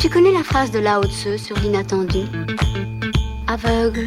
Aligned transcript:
Tu 0.00 0.08
connais 0.08 0.30
la 0.30 0.44
phrase 0.44 0.70
de 0.70 0.78
Lao 0.78 1.02
Tzu 1.02 1.38
sur 1.38 1.58
l'inattendu? 1.58 2.20
Aveugle, 3.48 4.06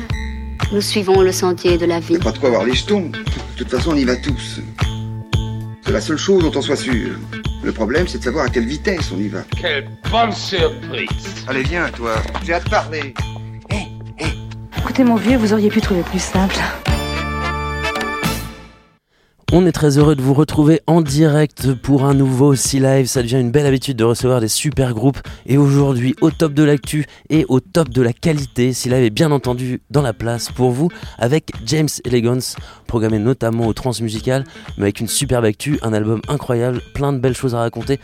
nous 0.72 0.80
suivons 0.80 1.22
le 1.22 1.34
sentier 1.34 1.78
de 1.78 1.86
la 1.86 2.00
vie. 2.00 2.18
pas 2.18 2.32
de 2.32 2.38
quoi 2.38 2.48
avoir 2.48 2.64
les 2.64 2.74
jetons. 2.74 3.10
De 3.12 3.58
toute 3.58 3.70
façon, 3.70 3.92
on 3.92 3.96
y 3.96 4.06
va 4.06 4.16
tous. 4.16 4.62
C'est 5.84 5.92
la 5.92 6.00
seule 6.00 6.18
chose 6.18 6.44
dont 6.44 6.58
on 6.58 6.62
soit 6.62 6.78
sûr. 6.78 7.18
Le 7.62 7.72
problème, 7.74 8.08
c'est 8.08 8.20
de 8.20 8.24
savoir 8.24 8.46
à 8.46 8.50
quelle 8.50 8.66
vitesse 8.66 9.12
on 9.12 9.20
y 9.20 9.28
va. 9.28 9.42
Quelle 9.60 9.90
bonne 10.10 10.32
surprise 10.32 11.46
Allez, 11.48 11.64
viens, 11.64 11.90
toi. 11.90 12.16
J'ai 12.46 12.54
hâte 12.54 12.66
de 12.66 12.70
parler. 12.70 13.14
Écoutez, 14.78 15.04
mon 15.04 15.16
vieux, 15.16 15.38
vous 15.38 15.54
auriez 15.54 15.70
pu 15.70 15.82
trouver 15.82 16.02
plus 16.04 16.22
simple. 16.22 16.56
On 19.54 19.66
est 19.66 19.74
très 19.74 19.98
heureux 19.98 20.16
de 20.16 20.22
vous 20.22 20.34
retrouver 20.34 20.80
en 20.88 21.02
direct 21.02 21.74
pour 21.74 22.06
un 22.06 22.14
nouveau 22.14 22.56
Sea 22.56 22.80
Live. 22.80 23.08
Ça 23.08 23.22
devient 23.22 23.42
une 23.42 23.52
belle 23.52 23.66
habitude 23.66 23.98
de 23.98 24.06
recevoir 24.06 24.40
des 24.40 24.48
super 24.48 24.94
groupes. 24.94 25.20
Et 25.46 25.58
aujourd'hui, 25.58 26.16
au 26.22 26.32
top 26.32 26.54
de 26.54 26.64
l'actu 26.64 27.06
et 27.30 27.46
au 27.50 27.60
top 27.60 27.90
de 27.90 28.02
la 28.02 28.14
qualité, 28.14 28.72
Sea 28.72 28.88
Live 28.88 29.04
est 29.04 29.10
bien 29.10 29.30
entendu 29.30 29.82
dans 29.90 30.02
la 30.02 30.14
place 30.14 30.50
pour 30.54 30.72
vous 30.72 30.88
avec 31.18 31.52
James 31.66 31.90
Elegance, 32.06 32.56
programmé 32.88 33.20
notamment 33.20 33.68
au 33.68 33.74
Transmusical, 33.74 34.46
mais 34.78 34.84
avec 34.84 35.02
une 35.02 35.10
superbe 35.10 35.44
actu, 35.44 35.80
un 35.82 35.92
album 35.92 36.22
incroyable, 36.30 36.82
plein 36.94 37.12
de 37.12 37.20
belles 37.20 37.36
choses 37.36 37.54
à 37.54 37.60
raconter. 37.60 38.00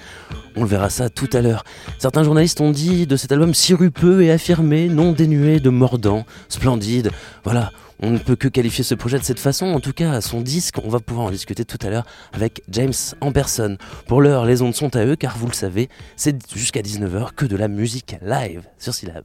On 0.58 0.64
le 0.64 0.68
verra 0.68 0.90
ça 0.90 1.10
tout 1.10 1.30
à 1.32 1.40
l'heure. 1.40 1.64
Certains 1.98 2.24
journalistes 2.24 2.60
ont 2.60 2.72
dit 2.72 3.08
de 3.08 3.16
cet 3.16 3.32
album 3.32 3.54
sirupeux 3.54 4.22
et 4.22 4.32
affirmé, 4.32 4.90
non 4.90 5.14
dénué 5.14 5.62
de 5.62 5.70
mordant, 5.70 6.26
splendide. 6.50 7.10
Voilà, 7.46 7.72
on 8.02 8.12
ne 8.12 8.18
peut 8.18 8.36
que 8.36 8.48
qualifier 8.48 8.84
ce 8.84 8.96
projet 8.96 9.20
de 9.20 9.24
cette 9.24 9.40
façon. 9.40 9.68
En 9.68 9.80
tout 9.80 9.94
cas, 9.94 10.22
son 10.22 10.42
disque, 10.42 10.78
on 10.84 10.90
va 10.90 11.00
pouvoir 11.00 11.28
en 11.28 11.32
discuter 11.32 11.66
tout 11.66 11.80
à 11.82 11.90
l'heure 11.90 12.06
avec 12.34 12.62
James 12.70 12.94
en 13.22 13.32
personne. 13.32 13.78
Pour 14.08 14.22
l'heure, 14.22 14.46
les 14.46 14.62
ondes 14.62 14.76
sont 14.76 14.96
à 14.96 15.06
eux, 15.06 15.16
car 15.16 15.38
vous 15.38 15.48
le 15.48 15.54
savez, 15.54 15.90
c'est 16.16 16.36
jusqu'à 16.56 16.82
19h 16.82 17.34
que 17.36 17.46
de 17.46 17.56
la 17.56 17.68
musique 17.68 18.16
live 18.22 18.64
sur 18.78 18.94
Syllab. 18.94 19.24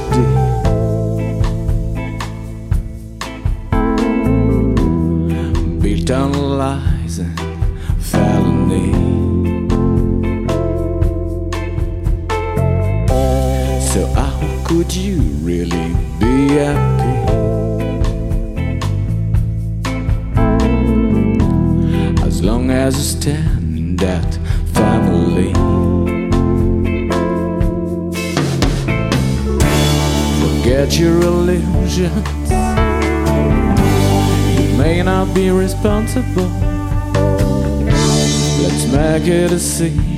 de. 0.00 0.31
perseguir. 39.52 40.11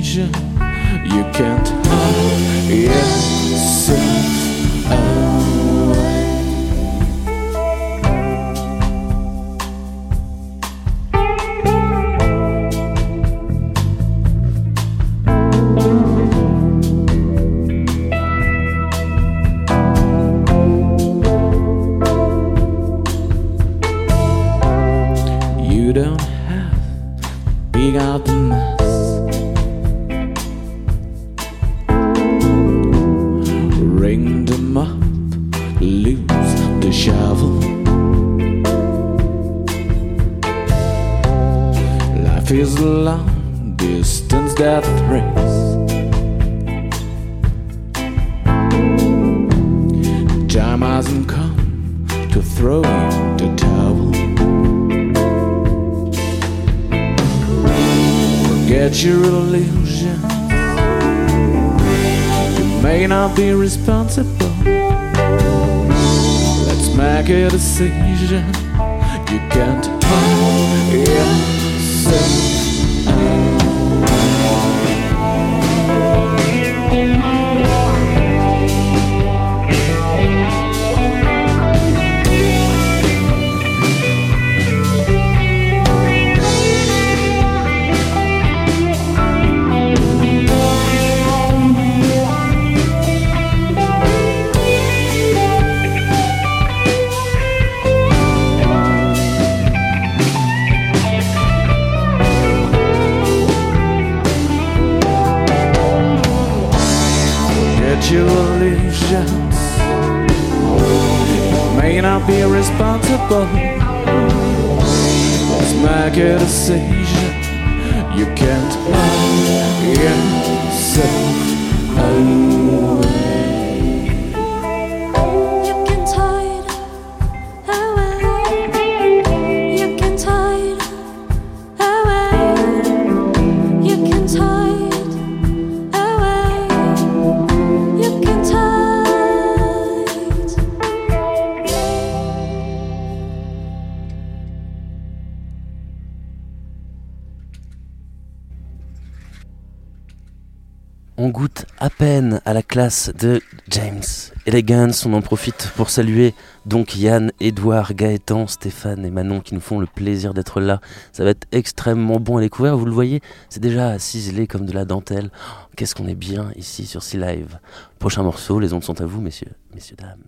De 152.85 153.41
James 153.69 154.03
Elegance. 154.45 155.07
On 155.07 155.13
en 155.13 155.21
profite 155.21 155.71
pour 155.75 155.89
saluer 155.89 156.35
donc 156.67 156.95
Yann, 156.95 157.31
Edouard, 157.39 157.95
Gaëtan, 157.95 158.45
Stéphane 158.45 159.03
et 159.03 159.09
Manon 159.09 159.39
qui 159.39 159.55
nous 159.55 159.59
font 159.59 159.79
le 159.79 159.87
plaisir 159.87 160.35
d'être 160.35 160.61
là. 160.61 160.81
Ça 161.11 161.23
va 161.23 161.31
être 161.31 161.47
extrêmement 161.51 162.19
bon 162.19 162.37
à 162.37 162.41
découvrir. 162.41 162.77
Vous 162.77 162.85
le 162.85 162.91
voyez, 162.91 163.21
c'est 163.49 163.59
déjà 163.59 163.97
ciselé 163.97 164.45
comme 164.45 164.67
de 164.67 164.71
la 164.71 164.85
dentelle. 164.85 165.31
Oh, 165.33 165.65
Qu'est-ce 165.75 165.95
qu'on 165.95 166.07
est 166.07 166.13
bien 166.13 166.51
ici 166.55 166.85
sur 166.85 167.01
Sea 167.01 167.17
Live. 167.17 167.57
Prochain 167.97 168.21
morceau, 168.21 168.59
les 168.59 168.71
ondes 168.71 168.83
sont 168.83 169.01
à 169.01 169.05
vous, 169.05 169.19
messieurs, 169.19 169.53
messieurs, 169.73 169.95
dames. 169.97 170.21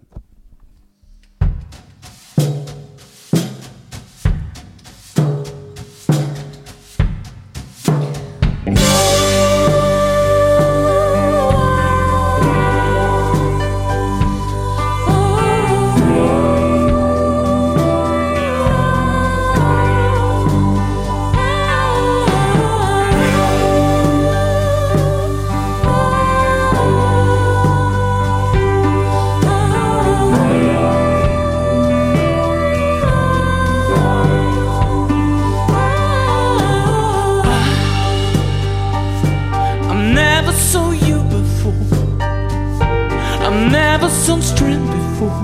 Never 44.00 44.14
saw 44.14 44.40
strength 44.40 44.92
before. 44.92 45.42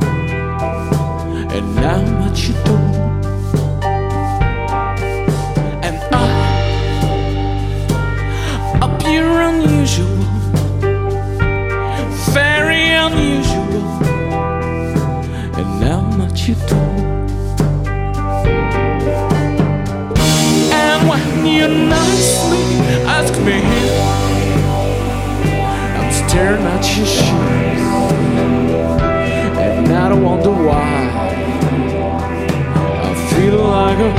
And 1.55 1.75
now 1.75 2.01
what 2.19 2.37
you 2.47 2.53
do? 2.69 2.77
And 5.87 5.97
I 6.13 6.25
appear 8.85 9.25
unusual, 9.49 10.19
very 12.31 12.83
unusual. 13.07 13.85
And 15.59 15.69
now 15.81 16.01
what 16.19 16.47
you 16.47 16.55
do? 16.71 16.81
And 20.81 20.99
when 21.09 21.45
you 21.47 21.67
nicely 21.67 22.65
ask 23.17 23.33
me 23.47 23.59
I'm 25.97 26.11
staring 26.11 26.63
at 26.63 26.97
your 26.97 27.07
shoes 27.07 27.62
I 30.13 30.15
wonder 30.15 30.51
why 30.51 31.09
I 33.01 33.15
feel 33.33 33.57
like 33.63 33.97
a 33.97 34.11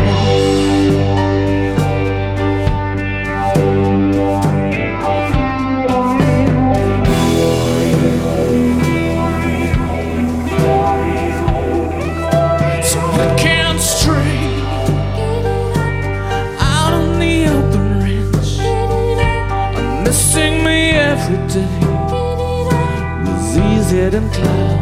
So 12.82 12.98
I 12.98 13.36
can't 13.38 13.80
stray 13.80 14.40
out 16.58 16.92
on 16.92 17.20
the 17.20 17.46
open 17.46 18.02
range 18.02 18.58
are 18.58 20.02
missing 20.02 20.64
me 20.64 20.90
every 20.90 21.36
day. 21.46 21.78
Was 23.26 23.56
easier 23.56 24.10
than 24.10 24.28
clouds. 24.30 24.73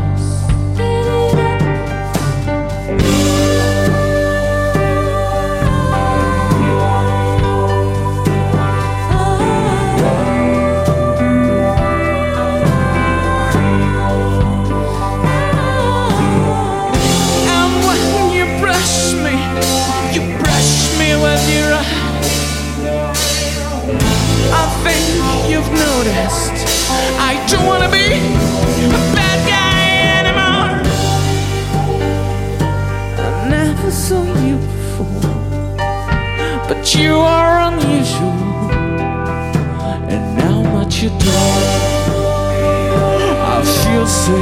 I 44.35 44.41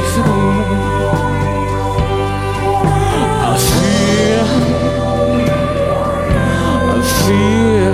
I. 7.03 7.91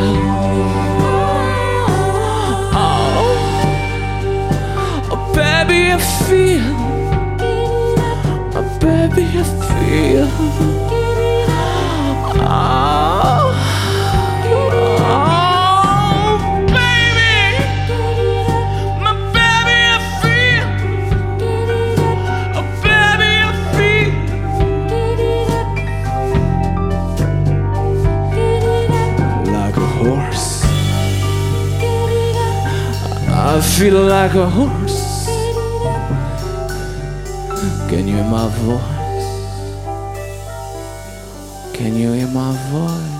Oh, 2.73 3.33
oh, 5.11 5.33
baby, 5.33 5.79
I 5.91 5.97
feel. 6.27 6.75
Oh, 8.55 8.63
baby, 8.79 9.23
I 9.33 9.43
feel. 9.67 10.76
Feel 33.77 34.01
like 34.05 34.33
a 34.33 34.49
horse. 34.49 35.27
Can 37.87 38.07
you 38.07 38.15
hear 38.15 38.23
my 38.23 38.49
voice? 38.49 39.27
Can 41.75 41.95
you 41.95 42.13
hear 42.13 42.27
my 42.27 42.53
voice? 42.71 43.16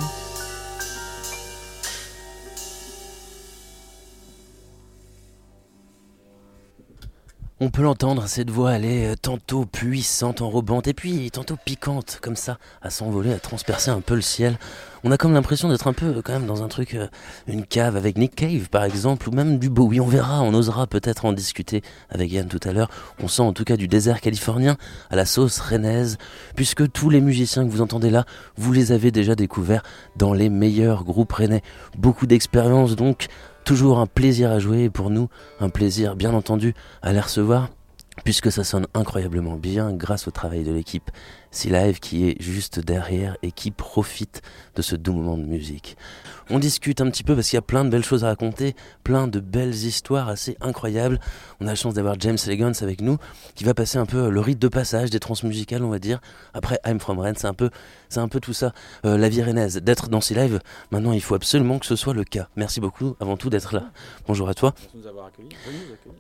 On 7.60 7.72
peut 7.72 7.82
l'entendre, 7.82 8.28
cette 8.28 8.52
voix, 8.52 8.74
elle 8.74 8.86
est 8.86 9.14
euh, 9.14 9.16
tantôt 9.20 9.66
puissante, 9.66 10.44
enrobante, 10.44 10.88
et 10.88 10.94
puis 10.94 11.32
tantôt 11.32 11.56
piquante, 11.66 12.20
comme 12.22 12.36
ça, 12.36 12.60
à 12.84 12.92
s'envoler, 12.92 13.34
à 13.34 13.40
transpercer 13.40 13.90
un 13.90 14.00
peu 14.00 14.14
le 14.14 14.22
ciel. 14.22 14.60
On 15.04 15.12
a 15.12 15.18
comme 15.18 15.34
l'impression 15.34 15.68
d'être 15.68 15.88
un 15.88 15.94
peu 15.94 16.06
euh, 16.06 16.22
quand 16.24 16.34
même 16.34 16.46
dans 16.46 16.62
un 16.62 16.68
truc, 16.68 16.94
euh, 16.94 17.08
une 17.48 17.66
cave 17.66 17.96
avec 17.96 18.16
Nick 18.16 18.36
Cave 18.36 18.70
par 18.70 18.84
exemple, 18.84 19.28
ou 19.28 19.32
même 19.32 19.58
du 19.58 19.72
Bowie, 19.72 20.00
on 20.00 20.06
verra, 20.06 20.44
on 20.44 20.54
osera 20.54 20.86
peut-être 20.86 21.26
en 21.26 21.34
discuter 21.34 21.82
avec 22.12 22.32
Yann 22.32 22.48
tout 22.48 22.60
à 22.64 22.74
l'heure. 22.74 22.92
On 23.24 23.28
sent 23.28 23.42
en 23.42 23.54
tout 23.54 23.64
cas 23.64 23.76
du 23.76 23.88
désert 23.88 24.22
californien 24.22 24.78
à 25.10 25.16
la 25.16 25.26
sauce 25.26 25.58
rennaise, 25.58 26.20
puisque 26.56 26.92
tous 26.92 27.10
les 27.10 27.22
musiciens 27.22 27.66
que 27.66 27.72
vous 27.72 27.82
entendez 27.82 28.12
là, 28.12 28.26
vous 28.58 28.72
les 28.72 28.92
avez 28.92 29.10
déjà 29.10 29.34
découverts 29.34 29.82
dans 30.16 30.34
les 30.34 30.50
meilleurs 30.50 31.04
groupes 31.04 31.34
rennais. 31.34 31.64
Beaucoup 31.98 32.28
d'expérience 32.28 32.96
donc, 32.96 33.30
toujours 33.68 34.00
un 34.00 34.08
plaisir 34.08 34.50
à 34.50 34.60
jouer 34.60 34.84
et 34.84 34.90
pour 34.90 35.10
nous 35.10 35.28
un 35.60 35.68
plaisir 35.68 36.16
bien 36.16 36.34
entendu 36.34 36.74
à 37.02 37.12
les 37.12 37.20
recevoir 37.20 37.68
puisque 38.24 38.50
ça 38.50 38.64
sonne 38.64 38.88
incroyablement 38.94 39.58
bien 39.58 39.92
grâce 39.92 40.28
au 40.30 40.32
travail 40.32 40.64
de 40.64 40.72
l'équipe. 40.72 41.12
Sea 41.52 41.70
Live 41.70 42.00
qui 42.00 42.30
est 42.30 42.42
juste 42.42 42.80
derrière 42.80 43.38
et 43.42 43.52
qui 43.52 43.72
profite 43.72 44.42
de 44.76 44.82
ce 44.82 44.96
doux 44.96 45.14
moment 45.14 45.38
de 45.38 45.44
musique. 45.44 45.98
On 46.50 46.60
discute 46.60 47.02
un 47.02 47.10
petit 47.10 47.24
peu 47.24 47.36
parce 47.36 47.50
qu'il 47.50 47.58
y 47.58 47.60
a 47.60 47.62
plein 47.62 47.84
de 47.84 47.90
belles 47.90 48.06
choses 48.06 48.24
à 48.24 48.28
raconter, 48.28 48.76
plein 49.04 49.28
de 49.28 49.40
belles 49.40 49.74
histoires 49.74 50.30
assez 50.30 50.56
incroyables. 50.62 51.20
On 51.60 51.66
a 51.68 51.72
la 51.72 51.76
chance 51.76 51.94
d'avoir 51.94 52.16
James 52.20 52.38
Elegance 52.46 52.84
avec 52.84 53.02
nous 53.02 53.18
qui 53.56 53.64
va 53.64 53.74
passer 53.74 53.98
un 53.98 54.06
peu 54.06 54.30
le 54.30 54.40
rite 54.40 54.60
de 54.60 54.68
passage 54.68 55.10
des 55.10 55.20
transmusicales, 55.20 55.84
on 55.84 55.90
va 55.90 56.00
dire. 56.00 56.22
Après 56.54 56.80
I'm 56.86 57.00
From 57.00 57.20
Rennes, 57.20 57.36
c'est 57.38 57.48
un 57.48 57.54
peu, 57.54 57.70
c'est 58.10 58.20
un 58.20 58.28
peu 58.28 58.40
tout 58.40 58.54
ça. 58.54 58.74
Euh, 59.06 59.18
la 59.18 59.30
vie 59.30 59.42
rennaise, 59.42 59.78
d'être 59.78 60.10
dans 60.10 60.22
ces 60.22 60.36
lives, 60.36 60.60
maintenant 60.92 61.12
il 61.12 61.22
faut 61.22 61.36
absolument 61.36 61.80
que 61.80 61.86
ce 61.86 61.96
soit 61.96 62.14
le 62.14 62.24
cas. 62.24 62.48
Merci 62.56 62.80
beaucoup 62.80 63.16
avant 63.20 63.38
tout 63.38 63.50
d'être 63.50 63.74
là. 63.74 63.92
Bonjour 64.28 64.50
à 64.50 64.54
toi. 64.54 64.74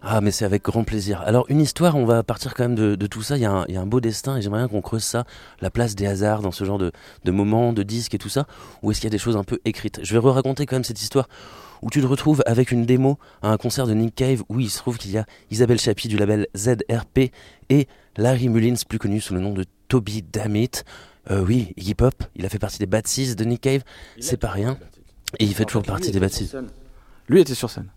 Ah 0.01 0.21
mais 0.21 0.31
c'est 0.31 0.45
avec 0.45 0.63
grand 0.63 0.83
plaisir. 0.83 1.21
Alors 1.21 1.45
une 1.49 1.61
histoire, 1.61 1.95
on 1.95 2.05
va 2.05 2.23
partir 2.23 2.53
quand 2.53 2.63
même 2.63 2.75
de, 2.75 2.95
de 2.95 3.07
tout 3.07 3.21
ça. 3.21 3.37
Il 3.37 3.41
y, 3.41 3.45
a 3.45 3.51
un, 3.51 3.65
il 3.67 3.75
y, 3.75 3.77
a 3.77 3.81
un, 3.81 3.85
beau 3.85 4.01
destin 4.01 4.37
et 4.37 4.41
j'aimerais 4.41 4.59
bien 4.59 4.67
qu'on 4.67 4.81
creuse 4.81 5.03
ça, 5.03 5.25
la 5.61 5.69
place 5.69 5.95
des 5.95 6.07
hasards 6.07 6.41
dans 6.41 6.51
ce 6.51 6.63
genre 6.63 6.77
de, 6.77 6.91
de 7.23 7.31
moments, 7.31 7.73
de 7.73 7.83
disques 7.83 8.15
et 8.15 8.17
tout 8.17 8.29
ça. 8.29 8.45
Ou 8.83 8.91
est-ce 8.91 9.01
qu'il 9.01 9.07
y 9.07 9.11
a 9.11 9.15
des 9.15 9.17
choses 9.17 9.37
un 9.37 9.43
peu 9.43 9.59
écrites? 9.65 9.99
Je 10.03 10.13
vais 10.13 10.19
re-raconter 10.19 10.65
quand 10.65 10.75
même 10.75 10.83
cette 10.83 11.01
histoire 11.01 11.27
où 11.81 11.89
tu 11.89 12.01
te 12.01 12.05
retrouves 12.05 12.43
avec 12.45 12.71
une 12.71 12.85
démo 12.85 13.17
à 13.41 13.51
un 13.51 13.57
concert 13.57 13.87
de 13.87 13.93
Nick 13.93 14.15
Cave 14.15 14.43
où 14.49 14.59
il 14.59 14.69
se 14.69 14.77
trouve 14.77 14.97
qu'il 14.97 15.11
y 15.11 15.17
a 15.17 15.25
Isabelle 15.51 15.79
Chappie 15.79 16.07
du 16.07 16.17
label 16.17 16.47
ZRP 16.55 17.31
et 17.69 17.87
Larry 18.17 18.49
Mullins, 18.49 18.75
plus 18.87 18.99
connu 18.99 19.21
sous 19.21 19.33
le 19.33 19.39
nom 19.39 19.53
de 19.53 19.65
Toby 19.87 20.23
Dammit. 20.23 20.83
Euh, 21.29 21.43
oui, 21.45 21.73
Iggy 21.77 21.93
Pop, 21.93 22.15
il 22.35 22.45
a 22.45 22.49
fait 22.49 22.59
partie 22.59 22.79
des 22.79 22.85
Bad 22.85 23.03
de 23.05 23.43
Nick 23.43 23.61
Cave, 23.61 23.81
c'est 24.19 24.37
pas 24.37 24.49
rien. 24.49 24.77
Et 25.39 25.45
il 25.45 25.53
fait 25.53 25.65
toujours 25.65 25.83
partie 25.83 26.11
des 26.11 26.19
Bad. 26.19 26.31
Lui 27.27 27.41
était 27.41 27.55
sur 27.55 27.69
scène. 27.69 27.89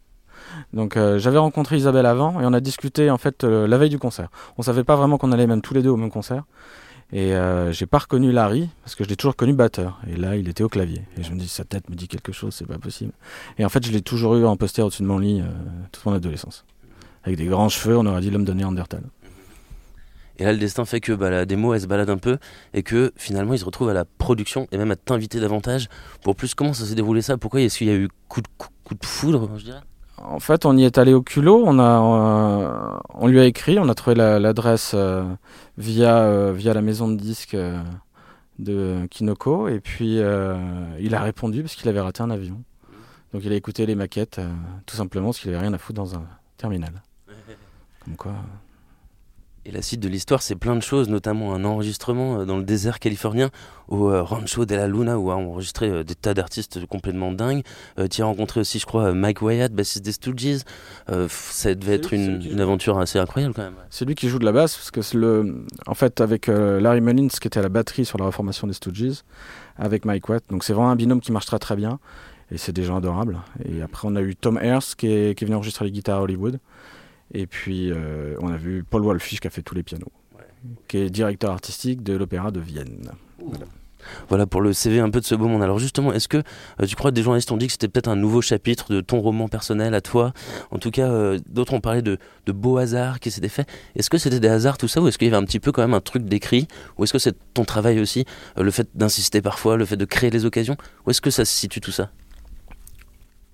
Donc 0.73 0.97
euh, 0.97 1.19
j'avais 1.19 1.39
rencontré 1.39 1.77
Isabelle 1.77 2.07
avant 2.07 2.41
et 2.41 2.45
on 2.45 2.53
a 2.53 2.61
discuté 2.61 3.11
en 3.11 3.19
fait 3.19 3.45
euh, 3.45 3.69
la 3.69 3.79
veille 3.79 3.91
du 3.91 3.99
concert. 3.99 4.31
On 4.59 4.63
savait 4.63 4.83
pas 4.83 4.97
vraiment 4.97 5.17
qu'on 5.17 5.31
allait 5.31 5.47
même 5.47 5.63
tous 5.63 5.75
les 5.75 5.83
deux 5.83 5.91
au 5.91 5.97
même 5.97 6.11
concert. 6.11 6.45
Et 7.13 7.35
euh, 7.35 7.73
j'ai 7.73 7.87
pas 7.87 7.99
reconnu 7.99 8.31
Larry 8.31 8.69
parce 8.85 8.95
que 8.95 9.03
je 9.03 9.09
l'ai 9.09 9.17
toujours 9.17 9.35
connu 9.35 9.53
batteur. 9.53 10.01
Et 10.09 10.17
là, 10.17 10.37
il 10.37 10.49
était 10.49 10.63
au 10.63 10.69
clavier. 10.69 11.03
Et 11.19 11.25
je 11.25 11.33
me 11.33 11.39
dis, 11.39 11.49
sa 11.49 11.65
tête 11.65 11.91
me 11.91 11.97
dit 11.97 12.07
quelque 12.07 12.33
chose, 12.33 12.55
c'est 12.55 12.67
pas 12.67 12.79
possible. 12.79 13.13
Et 13.59 13.65
en 13.65 13.69
fait, 13.69 13.85
je 13.85 13.91
l'ai 13.91 14.03
toujours 14.03 14.37
eu 14.37 14.45
en 14.45 14.57
poster 14.57 14.83
au-dessus 14.83 15.03
de 15.03 15.09
mon 15.09 15.19
lit 15.19 15.41
euh, 15.41 15.47
toute 15.91 16.05
mon 16.07 16.13
adolescence. 16.13 16.65
Avec 17.25 17.37
des 17.37 17.47
grands 17.47 17.69
cheveux, 17.69 17.97
on 17.97 18.07
aurait 18.07 18.21
dit 18.21 18.31
l'homme 18.31 18.45
de 18.45 18.53
Néandertal. 18.53 19.03
Et 20.41 20.45
là, 20.45 20.53
le 20.53 20.59
destin 20.59 20.87
fait 20.87 21.01
que 21.01 21.13
bah, 21.13 21.29
la 21.29 21.45
démo, 21.45 21.75
elle 21.75 21.83
se 21.83 21.87
balade 21.87 22.09
un 22.09 22.17
peu 22.17 22.39
et 22.73 22.83
que 22.83 23.13
finalement, 23.15 23.53
il 23.53 23.59
se 23.59 23.65
retrouve 23.67 23.91
à 23.91 23.93
la 23.93 24.07
production 24.07 24.67
et 24.73 24.79
même 24.79 24.91
à 24.91 24.97
t'inviter 24.97 25.39
davantage 25.39 25.89
pour 26.23 26.35
plus 26.35 26.55
comment 26.55 26.73
ça 26.73 26.87
s'est 26.87 26.95
déroulé 26.95 27.21
ça? 27.21 27.37
Pourquoi 27.37 27.61
est-ce 27.61 27.77
qu'il 27.77 27.89
y 27.89 27.91
a 27.91 27.95
eu 27.95 28.09
coup 28.29 28.41
de, 28.41 28.49
coup, 28.57 28.69
coup 28.83 28.95
de 28.95 29.05
foudre, 29.05 29.51
je 29.59 29.65
dirais? 29.65 29.83
En 30.17 30.41
fait, 30.41 30.65
on 30.65 30.79
y 30.79 30.85
est 30.85 30.97
allé 30.97 31.13
au 31.13 31.21
culot. 31.21 31.63
On, 31.67 31.79
a, 31.79 32.01
euh, 32.01 32.99
on 33.11 33.27
lui 33.27 33.39
a 33.39 33.45
écrit, 33.45 33.79
on 33.79 33.91
a 33.91 33.95
trouvé 33.95 34.17
l'adresse 34.17 34.93
euh, 34.95 35.25
via, 35.77 36.21
euh, 36.21 36.55
via 36.55 36.73
la 36.73 36.81
maison 36.81 37.07
de 37.09 37.17
disques 37.17 37.53
euh, 37.53 37.83
de 38.59 39.07
Kinoko. 39.11 39.69
Et 39.69 39.81
puis, 39.81 40.17
il 40.17 41.15
a 41.15 41.23
répondu 41.23 41.61
parce 41.61 41.75
qu'il 41.75 41.89
avait 41.91 42.01
raté 42.01 42.23
un 42.23 42.31
avion. 42.31 42.63
Donc, 43.35 43.43
il 43.45 43.53
a 43.53 43.57
écouté 43.57 43.85
les 43.85 43.95
maquettes, 43.95 44.41
tout 44.87 44.97
simplement 44.97 45.27
parce 45.27 45.41
qu'il 45.41 45.51
avait 45.51 45.61
rien 45.61 45.75
à 45.75 45.79
foutre 45.79 46.01
dans 46.01 46.15
un 46.15 46.25
terminal. 46.57 47.03
Comme 48.07 48.17
quoi. 48.17 48.33
Et 49.67 49.73
la 49.73 49.83
suite 49.83 50.01
de 50.01 50.09
l'histoire, 50.09 50.41
c'est 50.41 50.57
plein 50.57 50.75
de 50.75 50.81
choses, 50.81 51.11
notamment 51.11 51.55
un 51.55 51.65
enregistrement 51.65 52.47
dans 52.47 52.57
le 52.57 52.63
désert 52.63 52.99
californien 52.99 53.51
au 53.89 54.25
Rancho 54.25 54.65
de 54.65 54.75
la 54.75 54.87
Luna, 54.87 55.19
où 55.19 55.31
on 55.31 55.51
enregistré 55.51 56.03
des 56.03 56.15
tas 56.15 56.33
d'artistes 56.33 56.87
complètement 56.87 57.31
dingues. 57.33 57.63
Euh, 57.99 58.09
tu 58.09 58.23
as 58.23 58.25
rencontré 58.25 58.61
aussi, 58.61 58.79
je 58.79 58.87
crois, 58.87 59.13
Mike 59.13 59.43
Wyatt, 59.43 59.73
bassiste 59.73 60.05
des 60.05 60.13
Stooges. 60.13 60.63
Euh, 61.11 61.27
ça 61.29 61.75
devait 61.75 61.95
être 61.95 62.15
une, 62.15 62.43
une, 62.43 62.61
aventure 62.61 62.99
assez 62.99 63.19
incroyable 63.19 63.55
quand 63.55 63.63
même. 63.63 63.75
C'est 63.91 64.05
lui 64.05 64.15
qui 64.15 64.29
joue 64.29 64.39
de 64.39 64.45
la 64.45 64.53
basse, 64.53 64.77
parce 64.77 64.91
que 64.91 65.03
c'est 65.03 65.19
le, 65.19 65.65
en 65.87 65.95
fait, 65.95 66.21
avec 66.21 66.49
euh, 66.49 66.81
Larry 66.81 67.01
Mullins, 67.01 67.29
qui 67.29 67.47
était 67.47 67.59
à 67.59 67.63
la 67.63 67.69
batterie 67.69 68.05
sur 68.05 68.19
la 68.19 68.25
reformation 68.25 68.67
des 68.67 68.73
Stooges, 68.73 69.23
avec 69.77 70.05
Mike 70.05 70.29
Wyatt. 70.29 70.45
Donc 70.49 70.65
c'est 70.65 70.73
vraiment 70.73 70.91
un 70.91 70.97
binôme 70.97 71.21
qui 71.21 71.33
marche 71.33 71.47
très 71.47 71.59
très 71.59 71.77
bien, 71.77 71.99
et 72.51 72.59
c'est 72.59 72.73
des 72.73 72.85
gens 72.85 72.97
adorables. 72.97 73.39
Et 73.65 73.83
après, 73.83 74.09
on 74.11 74.17
a 74.17 74.23
eu 74.23 74.35
Tom 74.37 74.59
Ayers, 74.59 74.79
qui 74.97 75.09
est, 75.09 75.37
qui 75.37 75.45
est 75.45 75.47
venu 75.47 75.57
enregistrer 75.57 75.85
les 75.85 75.91
guitares 75.91 76.19
à 76.19 76.23
Hollywood. 76.23 76.59
Et 77.33 77.47
puis, 77.47 77.91
euh, 77.91 78.35
on 78.41 78.49
a 78.49 78.57
vu 78.57 78.85
Paul 78.89 79.03
Wolfish 79.03 79.41
qui 79.41 79.47
a 79.47 79.51
fait 79.51 79.63
tous 79.63 79.75
les 79.75 79.83
pianos, 79.83 80.11
ouais. 80.37 80.45
qui 80.89 80.99
est 80.99 81.11
directeur 81.11 81.53
artistique 81.53 82.03
de 82.03 82.15
l'Opéra 82.15 82.51
de 82.51 82.61
Vienne. 82.61 83.11
Voilà. 83.39 83.67
voilà. 84.29 84.47
pour 84.47 84.61
le 84.61 84.73
CV 84.73 84.99
un 84.99 85.11
peu 85.11 85.21
de 85.21 85.25
ce 85.25 85.35
beau 85.37 85.47
monde. 85.47 85.63
Alors 85.63 85.79
justement, 85.79 86.13
est-ce 86.13 86.27
que 86.27 86.39
euh, 86.39 86.87
tu 86.87 86.97
crois 86.97 87.11
que 87.11 87.15
des 87.15 87.23
journalistes 87.23 87.53
ont 87.53 87.57
dit 87.57 87.67
que 87.67 87.73
c'était 87.73 87.89
peut-être 87.89 88.09
un 88.09 88.17
nouveau 88.17 88.43
chapitre 88.43 88.93
de 88.93 89.01
ton 89.01 89.21
roman 89.21 89.49
personnel 89.49 89.95
à 89.95 90.01
toi? 90.01 90.33
En 90.73 90.79
tout 90.79 90.91
cas, 90.91 91.09
euh, 91.09 91.39
d'autres 91.49 91.73
ont 91.73 91.81
parlé 91.81 92.03
de, 92.03 92.19
de 92.47 92.53
beaux 92.53 92.79
hasards 92.79 93.21
qui 93.21 93.31
s'étaient 93.31 93.49
faits. 93.49 93.69
Est-ce 93.95 94.11
que 94.11 94.19
c'était 94.19 94.41
des 94.41 94.49
hasards 94.49 94.77
tout 94.77 94.89
ça 94.89 95.01
ou 95.01 95.07
est-ce 95.07 95.17
qu'il 95.17 95.29
y 95.29 95.31
avait 95.31 95.43
un 95.43 95.47
petit 95.47 95.61
peu 95.61 95.71
quand 95.71 95.83
même 95.83 95.95
un 95.95 96.01
truc 96.01 96.25
d'écrit? 96.25 96.67
Ou 96.99 97.05
est-ce 97.05 97.13
que 97.13 97.21
c'est 97.21 97.37
ton 97.55 97.65
travail 97.65 98.01
aussi, 98.01 98.25
euh, 98.59 98.65
le 98.65 98.73
fait 98.73 98.89
d'insister 98.95 99.41
parfois, 99.41 99.77
le 99.77 99.85
fait 99.85 99.97
de 99.97 100.05
créer 100.05 100.31
les 100.31 100.45
occasions? 100.45 100.77
Où 101.07 101.11
est-ce 101.11 101.21
que 101.21 101.31
ça 101.31 101.45
se 101.45 101.53
situe 101.53 101.81
tout 101.81 101.93
ça? 101.93 102.11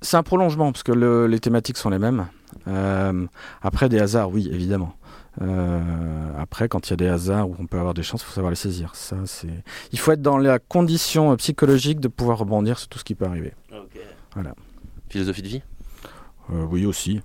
C'est 0.01 0.17
un 0.17 0.23
prolongement 0.23 0.73
parce 0.73 0.83
que 0.83 0.93
le, 0.93 1.27
les 1.27 1.41
thématiques 1.41 1.77
sont 1.77 1.91
les 1.91 1.99
mêmes. 1.99 2.27
Euh, 2.69 3.27
après 3.63 3.89
des 3.89 3.99
hasards, 3.99 4.31
oui, 4.31 4.49
évidemment. 4.53 4.95
Euh, 5.43 5.81
après, 6.39 6.69
quand 6.69 6.89
il 6.89 6.91
y 6.91 6.95
a 6.95 6.97
des 6.97 7.09
hasards 7.09 7.49
où 7.49 7.57
on 7.59 7.67
peut 7.67 7.79
avoir 7.79 7.95
des 7.95 8.03
chances, 8.03 8.23
il 8.23 8.27
faut 8.27 8.33
savoir 8.33 8.51
les 8.51 8.57
saisir. 8.57 8.95
Ça, 8.95 9.17
c'est. 9.27 9.63
Il 9.93 9.99
faut 9.99 10.13
être 10.13 10.23
dans 10.23 10.39
la 10.39 10.59
condition 10.59 11.35
psychologique 11.37 12.01
de 12.01 12.09
pouvoir 12.09 12.39
rebondir 12.39 12.79
sur 12.79 12.89
tout 12.89 12.99
ce 12.99 13.05
qui 13.05 13.15
peut 13.15 13.27
arriver. 13.27 13.53
Okay. 13.71 14.01
Voilà. 14.35 14.55
Philosophie 15.09 15.43
de 15.43 15.49
vie? 15.49 15.63
Euh, 16.53 16.65
oui 16.71 16.87
aussi. 16.87 17.21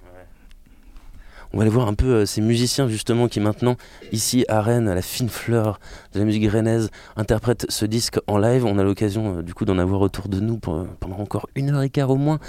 On 1.53 1.57
va 1.57 1.63
aller 1.63 1.71
voir 1.71 1.87
un 1.87 1.93
peu 1.93 2.07
euh, 2.07 2.25
ces 2.25 2.41
musiciens 2.41 2.87
justement 2.87 3.27
qui 3.27 3.39
maintenant, 3.39 3.75
ici 4.11 4.45
à 4.47 4.61
Rennes, 4.61 4.87
à 4.87 4.95
la 4.95 5.01
fine 5.01 5.29
fleur 5.29 5.79
de 6.13 6.19
la 6.19 6.25
musique 6.25 6.49
rennaise, 6.49 6.89
interprètent 7.17 7.65
ce 7.69 7.85
disque 7.85 8.19
en 8.27 8.37
live. 8.37 8.65
On 8.65 8.77
a 8.77 8.83
l'occasion 8.83 9.37
euh, 9.37 9.41
du 9.41 9.53
coup 9.53 9.65
d'en 9.65 9.77
avoir 9.77 10.01
autour 10.01 10.29
de 10.29 10.39
nous 10.39 10.57
pour, 10.57 10.85
pendant 10.99 11.17
encore 11.17 11.47
une 11.55 11.71
heure 11.71 11.81
et 11.81 11.89
quart 11.89 12.09
au 12.09 12.15
moins. 12.15 12.39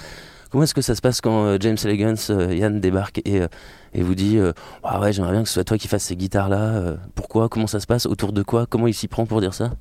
Comment 0.53 0.65
est-ce 0.65 0.75
que 0.75 0.83
ça 0.83 0.93
se 0.93 1.01
passe 1.01 1.19
quand 1.19 1.45
euh, 1.45 1.57
James 1.59 1.77
Elegance, 1.83 2.29
euh, 2.29 2.53
Yann 2.53 2.79
débarque 2.79 3.21
et, 3.25 3.41
euh, 3.41 3.47
et 3.95 4.03
vous 4.03 4.13
dit 4.13 4.37
ah 4.83 4.99
ouais 4.99 5.11
j'aimerais 5.11 5.31
bien 5.31 5.41
que 5.41 5.47
ce 5.47 5.55
soit 5.55 5.63
toi 5.63 5.79
qui 5.79 5.87
fasses 5.87 6.03
ces 6.03 6.15
guitares 6.15 6.47
là 6.47 6.95
Pourquoi 7.15 7.49
Comment 7.49 7.65
ça 7.65 7.79
se 7.79 7.87
passe 7.87 8.05
Autour 8.05 8.33
de 8.33 8.43
quoi 8.43 8.67
Comment 8.67 8.85
il 8.85 8.93
s'y 8.93 9.07
prend 9.07 9.25
pour 9.25 9.41
dire 9.41 9.55
ça? 9.55 9.71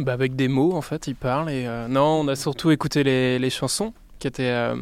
Bah 0.00 0.14
avec 0.14 0.34
des 0.34 0.48
mots 0.48 0.72
en 0.72 0.80
fait, 0.80 1.08
il 1.08 1.14
parle 1.14 1.50
et 1.50 1.68
non, 1.90 2.22
on 2.22 2.28
a 2.28 2.36
surtout 2.36 2.70
écouté 2.70 3.04
les 3.04 3.50
chansons 3.50 3.92
qui 4.22 4.28
étaient 4.28 4.72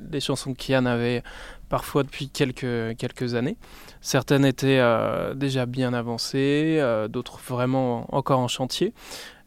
des 0.00 0.20
chansons 0.20 0.54
qu'Yann 0.54 0.86
avait 0.86 1.22
parfois 1.68 2.02
depuis 2.02 2.30
quelques, 2.30 3.34
années. 3.34 3.56
Certaines 4.00 4.44
étaient 4.44 4.78
euh, 4.78 5.34
déjà 5.34 5.66
bien 5.66 5.92
avancées, 5.92 6.78
euh, 6.80 7.08
d'autres 7.08 7.38
vraiment 7.38 8.06
encore 8.14 8.38
en 8.38 8.48
chantier. 8.48 8.94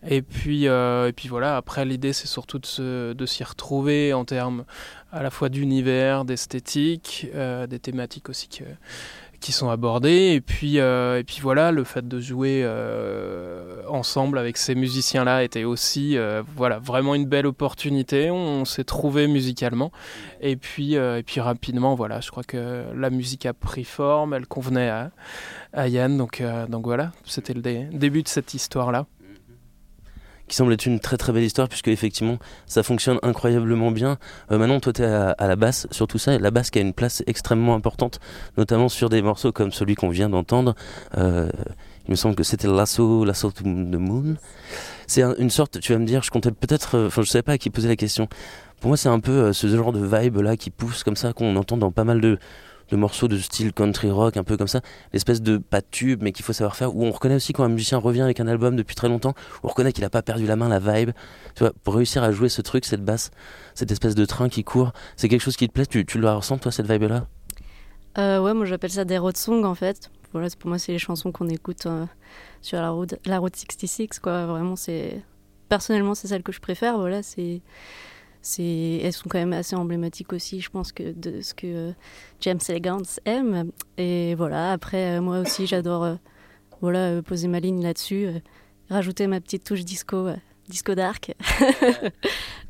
Et 0.07 0.21
puis, 0.21 0.67
euh, 0.67 1.07
et 1.07 1.13
puis 1.13 1.27
voilà, 1.27 1.57
après 1.57 1.83
l'idée 1.83 2.13
c'est 2.13 2.27
surtout 2.27 2.59
de, 2.59 2.65
se, 2.65 3.11
de 3.11 3.25
s'y 3.25 3.43
retrouver 3.43 4.13
en 4.13 4.23
termes 4.23 4.63
à 5.11 5.23
la 5.23 5.29
fois 5.29 5.49
d'univers, 5.49 6.23
d'esthétique, 6.23 7.27
des 7.33 7.79
thématiques 7.79 8.29
aussi 8.29 8.47
que, 8.47 8.63
qui 9.39 9.51
sont 9.51 9.69
abordées 9.69 10.33
et 10.33 10.41
puis 10.41 10.79
euh, 10.79 11.19
et 11.19 11.23
puis 11.23 11.39
voilà 11.41 11.71
le 11.71 11.83
fait 11.83 12.07
de 12.07 12.19
jouer 12.19 12.61
euh, 12.63 13.81
ensemble 13.87 14.37
avec 14.37 14.57
ces 14.57 14.75
musiciens 14.75 15.23
là 15.23 15.43
était 15.43 15.63
aussi 15.63 16.17
euh, 16.17 16.43
voilà 16.55 16.79
vraiment 16.79 17.15
une 17.15 17.25
belle 17.25 17.47
opportunité. 17.47 18.29
On, 18.31 18.65
s'est 18.65 18.83
trouvé 18.83 19.27
musicalement. 19.27 19.91
Et 20.41 20.55
puis 20.55 20.95
et 20.95 21.23
puis 21.25 21.39
rapidement 21.41 21.95
voilà 21.95 22.19
je 22.19 22.29
crois 22.29 22.43
que 22.43 22.83
la 22.95 23.09
musique 23.09 23.45
a 23.45 23.53
pris 23.53 23.83
forme. 23.83 24.33
Elle 24.33 24.47
convenait 24.47 24.89
à, 24.89 25.11
à 25.73 25.87
Yann. 25.87 26.17
Donc 26.17 26.43
donc 26.67 26.85
voilà 26.85 27.11
c'était 27.25 27.53
le 27.53 27.61
dé 27.61 27.87
début 27.91 28.23
de 28.23 28.27
cette 28.27 28.53
histoire 28.53 28.91
là 28.91 29.05
qui 30.49 30.55
semble 30.55 30.73
être 30.73 30.85
une 30.85 30.99
très 30.99 31.15
très 31.15 31.31
belle 31.31 31.43
histoire 31.43 31.69
puisque 31.69 31.87
effectivement 31.87 32.37
ça 32.65 32.83
fonctionne 32.83 33.19
incroyablement 33.23 33.91
bien. 33.91 34.17
Euh, 34.51 34.57
maintenant 34.57 34.79
toi 34.79 34.91
tu 34.91 35.01
es 35.01 35.05
à, 35.05 35.35
la 35.39 35.55
basse 35.55 35.87
sur 35.91 36.07
tout 36.07 36.17
ça 36.17 36.33
et 36.33 36.39
la 36.39 36.51
basse 36.51 36.69
qui 36.69 36.79
a 36.79 36.81
une 36.81 36.93
place 36.93 37.23
extrêmement 37.27 37.75
importante 37.75 38.19
notamment 38.57 38.89
sur 38.89 39.09
des 39.09 39.21
morceaux 39.21 39.51
comme 39.51 39.71
celui 39.71 39.95
qu'on 39.95 40.09
vient 40.09 40.29
d'entendre. 40.29 40.75
Euh, 41.17 41.49
il 42.07 42.11
me 42.11 42.15
semble 42.15 42.33
que 42.35 42.43
c'était 42.43 42.67
Lasso, 42.67 43.23
Lasso 43.23 43.51
to 43.51 43.63
the 43.63 43.67
Moon. 43.67 44.35
C'est 45.05 45.21
un, 45.21 45.35
une 45.37 45.51
sorte, 45.51 45.79
tu 45.79 45.93
vas 45.93 45.99
me 45.99 46.05
dire, 46.05 46.23
je 46.23 46.31
comptais 46.31 46.49
peut-être, 46.51 46.95
euh, 46.97 47.07
enfin 47.07 47.21
je 47.21 47.29
savais 47.29 47.43
pas 47.43 47.51
à 47.53 47.57
qui 47.59 47.69
poser 47.69 47.87
la 47.87 47.95
question. 47.95 48.27
Pour 48.81 48.89
moi 48.89 48.97
c'est 48.97 49.09
un 49.09 49.19
peu 49.19 49.31
euh, 49.31 49.53
ce 49.53 49.67
genre 49.67 49.91
de 49.91 50.03
vibe 50.03 50.37
là 50.37 50.57
qui 50.57 50.71
pousse 50.71 51.03
comme 51.03 51.15
ça 51.15 51.33
qu'on 51.33 51.55
entend 51.55 51.77
dans 51.77 51.91
pas 51.91 52.05
mal 52.05 52.19
de 52.19 52.39
de 52.89 52.95
morceaux 52.95 53.27
de 53.27 53.37
style 53.37 53.73
country 53.73 54.09
rock, 54.09 54.37
un 54.37 54.43
peu 54.43 54.57
comme 54.57 54.67
ça, 54.67 54.81
l'espèce 55.13 55.41
de 55.41 55.57
pas 55.57 55.81
de 55.81 55.87
tube, 55.89 56.21
mais 56.21 56.31
qu'il 56.31 56.43
faut 56.43 56.53
savoir 56.53 56.75
faire, 56.75 56.95
où 56.95 57.05
on 57.05 57.11
reconnaît 57.11 57.35
aussi 57.35 57.53
quand 57.53 57.63
un 57.63 57.69
musicien 57.69 57.97
revient 57.97 58.21
avec 58.21 58.39
un 58.39 58.47
album 58.47 58.75
depuis 58.75 58.95
très 58.95 59.09
longtemps, 59.09 59.33
on 59.63 59.67
reconnaît 59.67 59.93
qu'il 59.93 60.03
a 60.05 60.09
pas 60.09 60.21
perdu 60.21 60.45
la 60.45 60.55
main, 60.55 60.69
la 60.69 60.79
vibe, 60.79 61.11
tu 61.55 61.63
vois, 61.63 61.73
pour 61.83 61.95
réussir 61.95 62.23
à 62.23 62.31
jouer 62.31 62.49
ce 62.49 62.61
truc, 62.61 62.85
cette 62.85 63.03
basse, 63.03 63.31
cette 63.75 63.91
espèce 63.91 64.15
de 64.15 64.25
train 64.25 64.49
qui 64.49 64.63
court, 64.63 64.93
c'est 65.15 65.29
quelque 65.29 65.41
chose 65.41 65.57
qui 65.57 65.67
te 65.67 65.73
plaît, 65.73 65.85
tu, 65.85 66.05
tu 66.05 66.19
la 66.19 66.35
ressens 66.35 66.57
toi, 66.57 66.71
cette 66.71 66.89
vibe-là? 66.89 67.27
Euh, 68.17 68.39
Ouais, 68.39 68.53
moi 68.53 68.65
j'appelle 68.65 68.91
ça 68.91 69.05
des 69.05 69.17
road 69.17 69.37
songs 69.37 69.63
en 69.63 69.75
fait. 69.75 70.09
Voilà, 70.31 70.47
pour 70.59 70.69
moi, 70.69 70.77
c'est 70.77 70.91
les 70.91 70.99
chansons 70.99 71.31
qu'on 71.31 71.47
écoute 71.49 71.85
euh, 71.87 72.05
sur 72.61 72.79
la 72.79 72.91
route, 72.91 73.15
la 73.25 73.39
route 73.39 73.55
66, 73.55 74.19
quoi. 74.19 74.45
Vraiment, 74.45 74.75
c'est. 74.75 75.23
Personnellement, 75.69 76.13
c'est 76.15 76.27
celle 76.27 76.43
que 76.43 76.51
je 76.51 76.59
préfère. 76.59 76.97
Voilà, 76.97 77.23
c'est 77.23 77.61
elles 78.57 79.13
sont 79.13 79.29
quand 79.29 79.39
même 79.39 79.53
assez 79.53 79.75
emblématiques 79.75 80.33
aussi 80.33 80.61
je 80.61 80.69
pense 80.69 80.91
que 80.91 81.11
de 81.11 81.41
ce 81.41 81.53
que 81.53 81.67
euh, 81.67 81.91
James 82.41 82.59
Elegance 82.67 83.19
aime 83.25 83.71
et 83.97 84.35
voilà 84.35 84.71
après 84.71 85.17
euh, 85.17 85.21
moi 85.21 85.39
aussi 85.39 85.67
j'adore 85.67 86.03
euh, 86.03 86.15
voilà, 86.81 86.99
euh, 86.99 87.21
poser 87.21 87.47
ma 87.47 87.59
ligne 87.59 87.83
là-dessus, 87.83 88.25
euh, 88.25 88.39
rajouter 88.89 89.27
ma 89.27 89.41
petite 89.41 89.63
touche 89.63 89.83
disco, 89.83 90.27
euh, 90.27 90.35
disco 90.69 90.95
dark. 90.95 91.33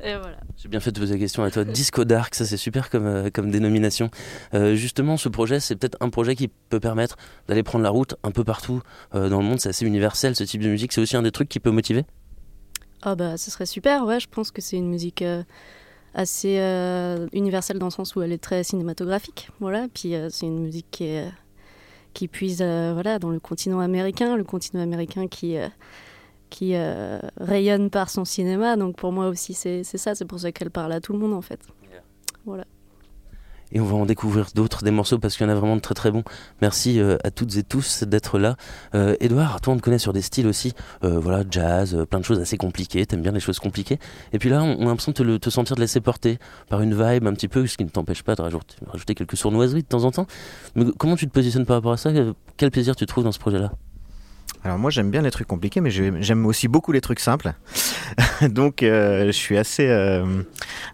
et 0.04 0.16
voilà. 0.16 0.40
J'ai 0.58 0.70
bien 0.70 0.80
fait 0.80 0.92
de 0.92 1.00
poser 1.00 1.14
la 1.14 1.20
question 1.20 1.44
à 1.44 1.52
toi. 1.52 1.64
Disco 1.64 2.06
Dark, 2.06 2.34
ça 2.36 2.46
c'est 2.46 2.58
super 2.58 2.90
comme, 2.90 3.06
euh, 3.06 3.30
comme 3.32 3.52
dénomination. 3.52 4.10
Euh, 4.54 4.76
justement, 4.76 5.18
ce 5.18 5.30
projet, 5.30 5.60
c'est 5.60 5.76
peut-être 5.76 5.98
un 6.02 6.10
projet 6.10 6.36
qui 6.36 6.48
peut 6.48 6.80
permettre 6.80 7.18
d'aller 7.48 7.64
prendre 7.64 7.84
la 7.84 7.90
route 7.90 8.16
un 8.24 8.32
peu 8.32 8.44
partout 8.44 8.82
euh, 9.14 9.30
dans 9.30 9.40
le 9.40 9.46
monde. 9.46 9.60
C'est 9.60 9.70
assez 9.70 9.86
universel 9.86 10.36
ce 10.36 10.44
type 10.44 10.62
de 10.62 10.70
musique. 10.70 10.92
C'est 10.92 11.02
aussi 11.02 11.16
un 11.16 11.22
des 11.22 11.32
trucs 11.32 11.50
qui 11.50 11.60
peut 11.60 11.72
motiver? 11.72 12.06
Ah 13.02 13.16
bah 13.16 13.38
ce 13.38 13.50
serait 13.50 13.66
super, 13.66 14.04
ouais, 14.06 14.20
je 14.20 14.28
pense 14.28 14.52
que 14.52 14.62
c'est 14.62 14.76
une 14.76 14.90
musique 14.90 15.22
euh, 15.22 15.44
assez 16.14 16.60
euh, 16.60 17.28
universelle 17.32 17.80
dans 17.80 17.86
le 17.88 17.92
sens 17.92 18.16
où 18.16 18.22
elle 18.22 18.34
est 18.34 18.44
très 18.44 18.64
cinématographique, 18.64 19.50
voilà, 19.62 19.88
puis 19.94 20.16
euh, 20.16 20.30
c'est 20.30 20.48
une 20.48 20.60
musique 20.60 20.88
qui, 20.92 21.06
est, 21.06 21.32
qui 22.14 22.28
puise 22.28 22.62
voilà, 22.62 23.18
dans 23.18 23.30
le 23.30 23.40
continent 23.40 23.80
américain, 23.80 24.36
le 24.36 24.44
continent 24.44 24.84
américain 24.84 25.28
qui, 25.28 25.56
qui 26.50 26.76
rayonne 27.40 27.90
par 27.90 28.10
son 28.10 28.26
cinéma, 28.26 28.76
donc 28.76 28.98
pour 28.98 29.14
moi 29.14 29.28
aussi 29.28 29.54
c'est 29.54 29.84
c'est 29.84 29.98
ça, 29.98 30.14
c'est 30.14 30.26
pour 30.26 30.40
ça 30.42 30.52
qu'elle 30.52 30.72
parle 30.72 30.92
à 30.92 31.00
tout 31.00 31.14
le 31.14 31.20
monde 31.20 31.34
en 31.34 31.42
fait. 31.42 31.62
Voilà. 32.46 32.66
Et 33.72 33.80
on 33.80 33.86
va 33.86 33.96
en 33.96 34.06
découvrir 34.06 34.48
d'autres, 34.56 34.84
des 34.84 34.92
morceaux, 34.92 35.20
parce 35.20 35.38
qu'il 35.38 35.46
y 35.46 35.50
en 35.50 35.52
a 35.52 35.56
vraiment 35.56 35.76
de 35.76 35.82
très 35.82 35.96
très 35.96 36.12
bons. 36.12 36.24
Merci 36.62 37.00
euh, 37.00 37.18
à 37.24 37.32
toutes 37.32 37.56
et 37.58 37.64
tous 37.64 38.04
d'être 38.04 38.40
là. 38.40 38.56
Euh, 38.96 39.16
Edouard, 39.20 39.62
toi 39.62 39.74
on 39.74 39.78
te 39.78 39.82
connaît 39.82 40.00
sur 40.00 40.14
des 40.14 40.22
styles 40.22 40.48
aussi, 40.48 40.74
euh, 41.04 41.20
voilà, 41.20 41.44
jazz, 41.50 41.96
euh, 41.96 42.06
plein 42.06 42.20
de 42.20 42.26
choses 42.26 42.40
assez 42.40 42.58
compliquées, 42.58 43.06
t'aimes 43.06 43.22
bien 43.22 43.32
les 43.32 43.40
choses 43.40 43.60
compliquées. 43.60 44.00
Et 44.34 44.40
puis 44.40 44.50
là, 44.50 44.64
on, 44.64 44.82
a 44.82 44.86
l'impression 44.86 45.12
de 45.12 45.18
te, 45.18 45.24
le- 45.24 45.40
te 45.40 45.50
sentir 45.50 45.76
de 45.76 45.82
laisser 45.82 46.02
porter 46.02 46.40
par 46.70 46.82
une 46.82 46.94
vibe 46.94 47.28
un 47.28 47.34
petit 47.34 47.48
peu, 47.48 47.66
ce 47.68 47.78
qui 47.78 47.84
ne 47.84 47.90
t'empêche 47.90 48.24
pas 48.24 48.36
de 48.36 48.42
rajouter, 48.42 48.76
rajouter 48.88 49.16
quelques 49.16 49.38
sournoiseries 49.38 49.84
de 49.84 49.88
temps 49.88 50.04
en 50.04 50.12
temps. 50.12 50.28
Mais 50.76 50.86
comment 50.98 51.16
tu 51.16 51.28
te 51.28 51.32
positionnes 51.32 51.66
par 51.66 51.78
rapport 51.78 51.94
à 51.94 51.98
ça? 51.98 52.12
Quel 52.58 52.72
plaisir 52.72 52.96
tu 52.96 53.06
trouves 53.06 53.24
dans 53.24 53.32
ce 53.32 53.40
projet-là? 53.40 53.72
Alors 54.64 54.78
moi 54.78 54.92
j'aime 54.92 55.10
bien 55.10 55.22
les 55.22 55.32
trucs 55.32 55.48
compliqués, 55.48 55.80
mais 55.80 55.90
j'ai- 55.90 56.12
j'aime 56.22 56.46
aussi 56.46 56.68
beaucoup 56.68 56.92
les 56.92 57.00
trucs 57.02 57.22
simples. 57.22 57.54
Donc 58.50 58.84
euh, 58.84 59.26
je 59.28 59.32
suis 59.32 59.58
assez 59.58 59.88
euh, 59.88 60.44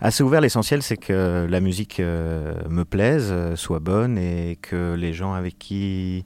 assez 0.01 0.23
ouvert. 0.23 0.39
L'essentiel 0.41 0.83
c'est 0.83 0.97
que 0.97 1.47
la 1.49 1.59
musique 1.59 1.99
euh, 1.99 2.53
me 2.69 2.85
plaise, 2.85 3.33
soit 3.55 3.79
bonne 3.79 4.17
et 4.17 4.57
que 4.61 4.93
les 4.93 5.13
gens 5.13 5.33
avec 5.33 5.57
qui 5.57 6.25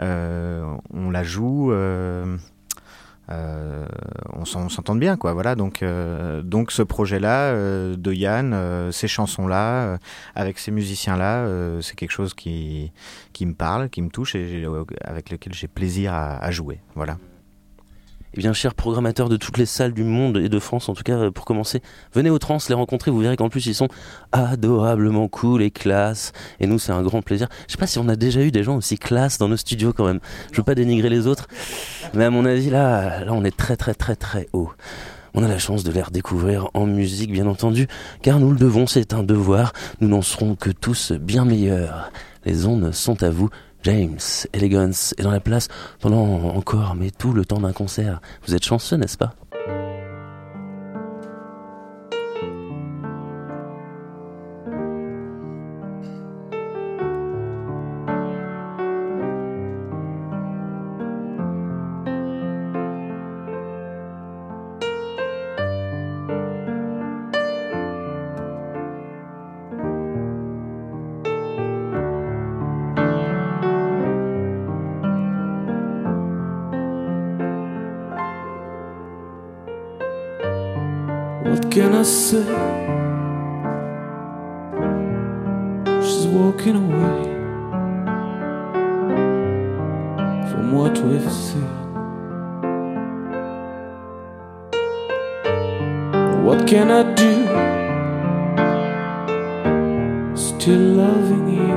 on 0.00 1.10
la 1.10 1.22
joue. 1.22 1.72
Euh, 3.32 3.84
euh, 3.84 3.86
on 4.34 4.44
s'en- 4.44 4.64
on 4.66 4.68
s'entende 4.68 5.00
bien 5.00 5.16
quoi 5.16 5.32
voilà. 5.32 5.54
Donc 5.54 5.82
euh, 5.82 6.42
donc 6.42 6.70
ce 6.70 6.82
projet 6.82 7.18
là 7.18 7.52
de 7.54 8.12
Yann 8.12 8.52
euh, 8.52 8.92
ces 8.92 9.08
chansons 9.08 9.46
là 9.46 9.98
avec 10.34 10.58
ces 10.58 10.70
musiciens 10.70 11.16
là 11.16 11.46
c'est 11.80 11.96
quelque 11.96 12.10
chose 12.12 12.34
qui 12.34 12.92
qui 13.32 13.46
me 13.46 13.54
parle 13.54 13.88
qui 13.88 14.02
me 14.02 14.10
touche 14.10 14.34
et 14.34 14.64
avec 15.02 15.30
lequel 15.30 15.54
j'ai 15.54 15.68
plaisir 15.68 16.12
à, 16.12 16.36
à 16.38 16.50
jouer 16.50 16.80
voilà 16.94 17.16
Eh 18.34 18.38
bien, 18.38 18.54
chers 18.54 18.74
programmateurs 18.74 19.28
de 19.28 19.36
toutes 19.36 19.58
les 19.58 19.66
salles 19.66 19.92
du 19.92 20.04
monde 20.04 20.38
et 20.38 20.48
de 20.48 20.58
France, 20.58 20.88
en 20.88 20.94
tout 20.94 21.02
cas, 21.02 21.16
euh, 21.16 21.30
pour 21.30 21.44
commencer, 21.44 21.82
venez 22.14 22.30
aux 22.30 22.38
trans 22.38 22.56
les 22.66 22.74
rencontrer. 22.74 23.10
Vous 23.10 23.18
verrez 23.20 23.36
qu'en 23.36 23.50
plus, 23.50 23.66
ils 23.66 23.74
sont 23.74 23.88
adorablement 24.32 25.28
cool 25.28 25.62
et 25.62 25.70
classe. 25.70 26.32
Et 26.58 26.66
nous, 26.66 26.78
c'est 26.78 26.92
un 26.92 27.02
grand 27.02 27.20
plaisir. 27.20 27.48
Je 27.66 27.72
sais 27.72 27.78
pas 27.78 27.86
si 27.86 27.98
on 27.98 28.08
a 28.08 28.16
déjà 28.16 28.40
eu 28.40 28.50
des 28.50 28.62
gens 28.62 28.76
aussi 28.76 28.96
classe 28.96 29.36
dans 29.36 29.48
nos 29.48 29.58
studios 29.58 29.92
quand 29.92 30.06
même. 30.06 30.20
Je 30.50 30.56
veux 30.56 30.62
pas 30.62 30.74
dénigrer 30.74 31.10
les 31.10 31.26
autres. 31.26 31.46
Mais 32.14 32.24
à 32.24 32.30
mon 32.30 32.46
avis, 32.46 32.70
là, 32.70 33.22
là, 33.22 33.32
on 33.34 33.44
est 33.44 33.54
très, 33.54 33.76
très, 33.76 33.92
très, 33.92 34.16
très 34.16 34.48
haut. 34.54 34.70
On 35.34 35.42
a 35.42 35.48
la 35.48 35.58
chance 35.58 35.84
de 35.84 35.92
les 35.92 36.02
redécouvrir 36.02 36.68
en 36.72 36.86
musique, 36.86 37.32
bien 37.32 37.46
entendu, 37.46 37.86
car 38.22 38.40
nous 38.40 38.50
le 38.50 38.58
devons, 38.58 38.86
c'est 38.86 39.12
un 39.12 39.22
devoir. 39.22 39.74
Nous 40.00 40.08
n'en 40.08 40.22
serons 40.22 40.56
que 40.56 40.70
tous 40.70 41.12
bien 41.12 41.44
meilleurs. 41.44 42.10
Les 42.46 42.66
ondes 42.66 42.92
sont 42.92 43.22
à 43.22 43.28
vous. 43.28 43.50
James, 43.82 44.18
Elegance 44.52 45.14
est 45.18 45.22
dans 45.22 45.30
la 45.30 45.40
place 45.40 45.68
pendant 46.00 46.54
encore, 46.54 46.94
mais 46.94 47.10
tout 47.10 47.32
le 47.32 47.44
temps 47.44 47.60
d'un 47.60 47.72
concert. 47.72 48.20
Vous 48.46 48.54
êtes 48.54 48.64
chanceux, 48.64 48.96
n'est-ce 48.96 49.18
pas? 49.18 49.34
What 96.42 96.66
can 96.66 96.90
I 96.90 97.02
do? 97.14 97.34
Still 100.36 100.80
loving 101.02 101.48
you. 101.54 101.74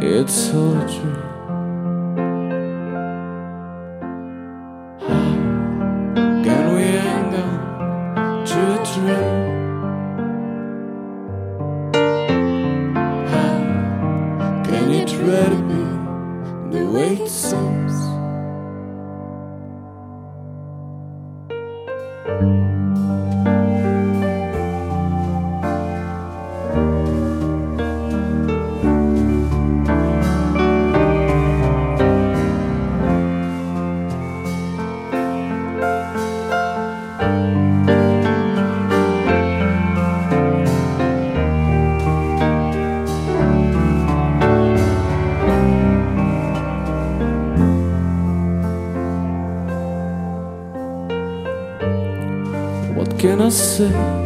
It's 0.00 0.54
all 0.54 0.74
a 0.74 0.86
dream. 0.86 1.27
você. 53.78 54.17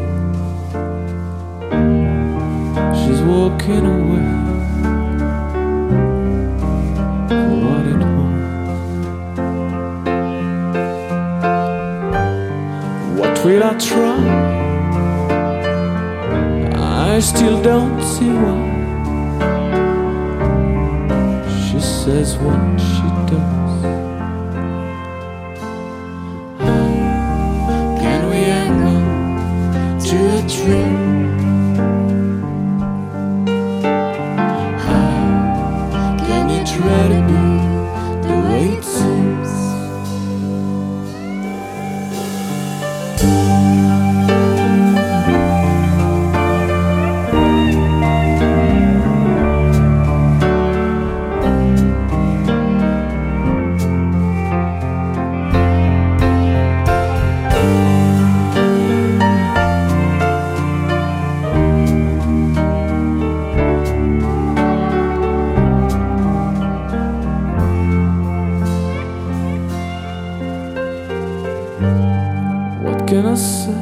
What 71.83 73.07
can 73.09 73.27
I 73.27 73.35
say? 73.35 73.73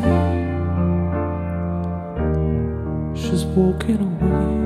She's 3.15 3.45
walking 3.45 4.01
away. 4.01 4.60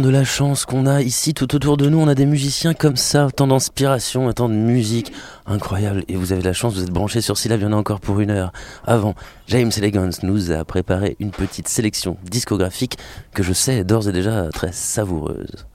de 0.00 0.08
la 0.08 0.24
chance 0.24 0.64
qu'on 0.64 0.86
a 0.86 1.02
ici 1.02 1.34
tout 1.34 1.54
autour 1.54 1.76
de 1.76 1.88
nous 1.88 1.98
On 1.98 2.08
a 2.08 2.14
des 2.14 2.24
musiciens 2.24 2.72
comme 2.72 2.96
ça, 2.96 3.28
tant 3.34 3.46
d'inspiration, 3.46 4.32
tant 4.32 4.48
de 4.48 4.54
musique. 4.54 5.12
Incroyable. 5.46 6.04
Et 6.08 6.16
vous 6.16 6.32
avez 6.32 6.42
la 6.42 6.52
chance, 6.52 6.74
vous 6.74 6.82
êtes 6.82 6.90
branchés 6.90 7.20
sur 7.20 7.36
Syllab, 7.36 7.60
il 7.60 7.64
y 7.64 7.66
en 7.66 7.72
a 7.72 7.76
encore 7.76 8.00
pour 8.00 8.20
une 8.20 8.30
heure. 8.30 8.52
Avant, 8.86 9.14
James 9.48 9.70
Elegance 9.76 10.22
nous 10.22 10.50
a 10.50 10.64
préparé 10.64 11.16
une 11.20 11.30
petite 11.30 11.68
sélection 11.68 12.16
discographique 12.24 12.96
que 13.34 13.42
je 13.42 13.52
sais 13.52 13.84
d'ores 13.84 14.08
et 14.08 14.12
déjà 14.12 14.48
très 14.50 14.72
savoureuse. 14.72 15.66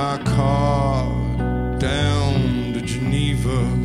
my 0.00 0.16
car 0.24 1.04
down 1.78 2.72
to 2.72 2.80
Geneva. 2.80 3.79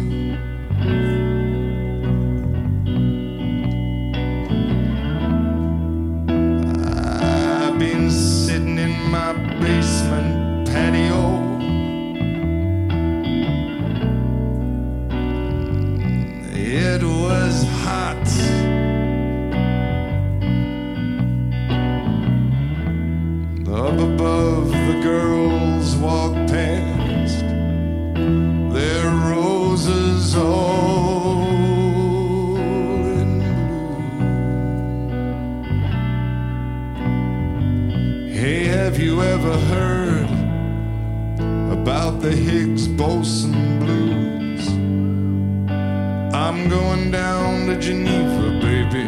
Going 46.70 47.12
down 47.12 47.68
to 47.68 47.78
Geneva, 47.80 48.60
baby. 48.60 49.08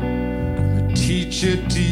Gonna 0.00 0.94
teach 0.96 1.42
you 1.42 1.56
to 1.56 1.82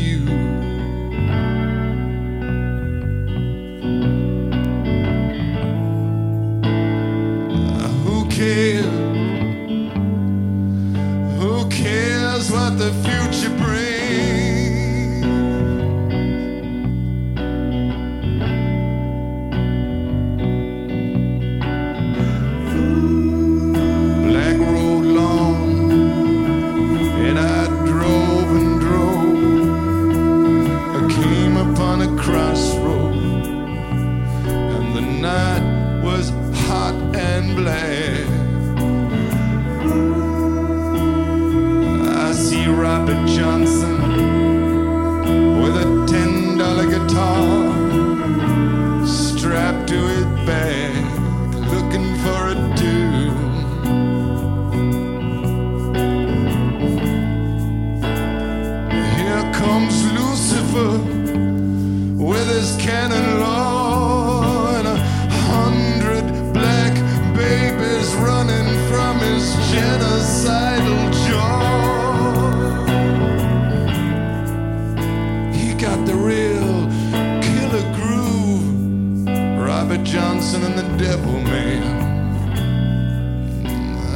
Johnson 80.11 80.65
and 80.65 80.79
the 80.79 81.05
devil 81.05 81.33
man. 81.33 81.83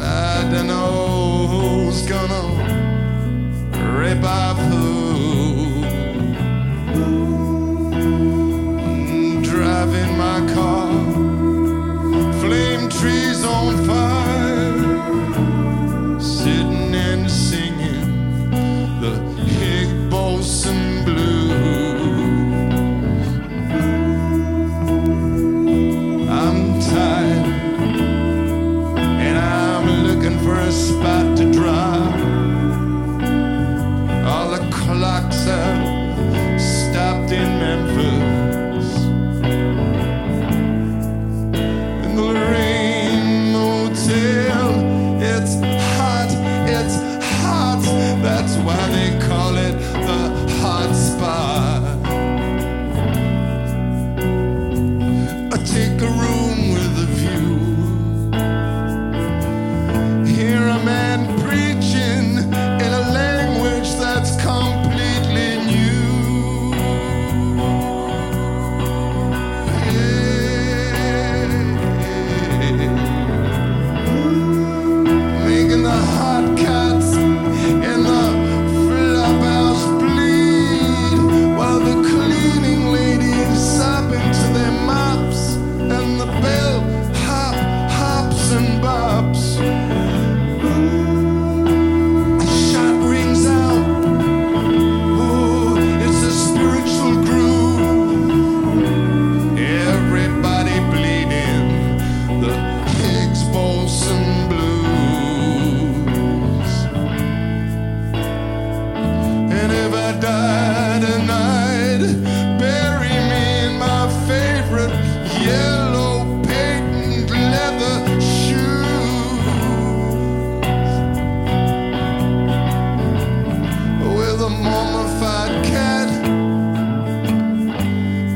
I 0.00 0.50
don't 0.50 0.66
know 0.66 1.46
who's 1.46 2.06
gonna 2.06 2.44
rip 3.98 4.24
off 4.24 4.56
who. 4.56 5.11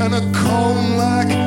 and 0.06 0.14
a 0.14 0.38
comb 0.38 0.96
like 0.96 1.45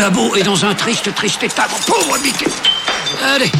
labo 0.00 0.34
est 0.34 0.42
dans 0.42 0.64
un 0.64 0.74
triste, 0.74 1.14
triste 1.14 1.42
état, 1.42 1.66
mon 1.70 1.92
pauvre 1.92 2.18
Mickey. 2.22 2.46
Allez, 3.22 3.52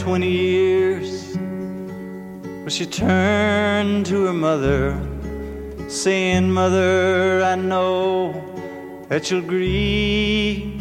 20 0.00 0.30
years, 0.30 1.36
well, 1.36 2.70
she 2.70 2.86
turned 2.86 4.06
to 4.06 4.24
her 4.24 4.32
mother, 4.32 4.98
saying, 5.90 6.50
Mother, 6.50 7.42
I 7.44 7.54
know 7.54 8.32
that 9.10 9.30
you'll 9.30 9.42
grieve, 9.42 10.78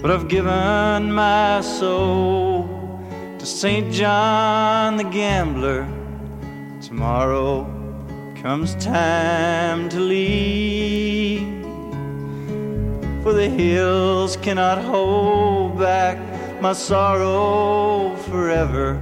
but 0.00 0.10
I've 0.10 0.28
given 0.28 1.12
my 1.12 1.60
soul 1.60 2.66
to 3.38 3.44
St. 3.44 3.92
John 3.92 4.96
the 4.96 5.04
Gambler. 5.04 5.86
Tomorrow 6.80 7.64
comes 8.42 8.74
time 8.76 9.90
to 9.90 10.00
leave, 10.00 11.42
for 13.22 13.34
the 13.34 13.50
hills 13.50 14.38
cannot 14.38 14.82
hold 14.82 15.78
back 15.78 16.27
my 16.60 16.72
sorrow 16.72 18.16
forever. 18.28 18.94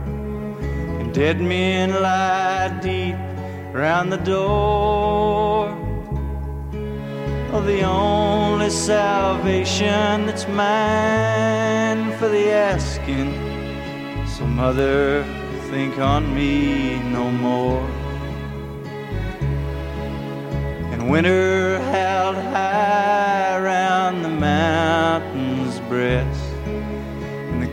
And 1.01 1.13
dead 1.15 1.41
men 1.41 1.91
lie 1.91 2.69
deep 2.83 3.17
round 3.73 4.13
the 4.13 4.19
door 4.19 5.69
of 7.53 7.65
the 7.65 7.83
only 7.83 8.69
salvation 8.69 10.27
that's 10.27 10.47
mine 10.49 12.13
for 12.19 12.29
the 12.29 12.51
asking. 12.51 13.33
So, 14.27 14.47
Mother, 14.47 15.25
think 15.71 15.99
on 15.99 16.35
me 16.35 16.99
no 17.11 17.31
more. 17.31 17.89
And 20.93 21.11
winter 21.11 21.79
held 21.79 22.37
high 22.37 23.36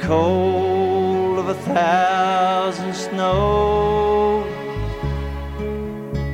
cold 0.03 1.39
of 1.39 1.47
a 1.47 1.53
thousand 1.53 2.93
snows. 2.93 4.45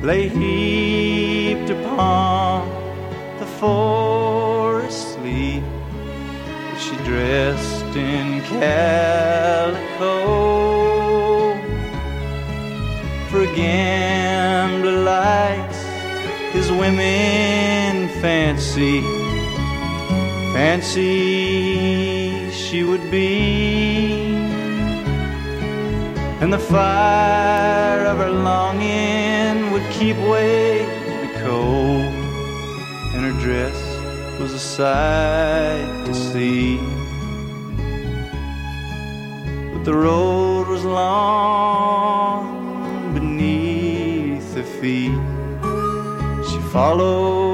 Lay 0.02 0.28
heaped 0.28 1.70
upon 1.70 2.68
the 3.38 3.46
forest 3.60 5.14
sleep. 5.14 5.62
She 6.82 6.96
dressed 7.04 7.94
in 7.94 8.40
calico. 8.50 10.14
For 13.28 13.42
a 13.42 13.54
gambler 13.54 15.04
likes 15.04 15.82
his 16.52 16.70
women 16.72 18.08
fancy. 18.20 19.00
Fancy 20.54 21.79
she 22.70 22.84
would 22.84 23.10
be. 23.10 24.36
And 26.40 26.52
the 26.52 26.58
fire 26.58 28.06
of 28.06 28.18
her 28.18 28.30
longing 28.30 29.72
would 29.72 29.82
keep 29.90 30.16
away 30.16 30.84
the 31.24 31.40
cold. 31.42 32.14
And 33.14 33.24
her 33.28 33.36
dress 33.44 33.76
was 34.40 34.52
a 34.54 34.58
sight 34.58 36.06
to 36.06 36.14
see. 36.14 36.78
But 39.72 39.84
the 39.84 39.94
road 39.94 40.68
was 40.68 40.84
long 40.84 42.44
beneath 43.14 44.54
her 44.54 44.62
feet. 44.62 45.18
She 46.48 46.58
followed 46.72 47.49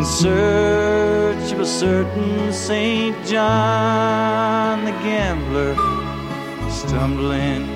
in 0.00 0.06
search 0.06 1.52
of 1.52 1.60
a 1.60 1.66
certain 1.66 2.50
St. 2.54 3.14
John 3.26 4.86
the 4.86 4.92
gambler, 4.92 5.74
stumbling 6.70 7.66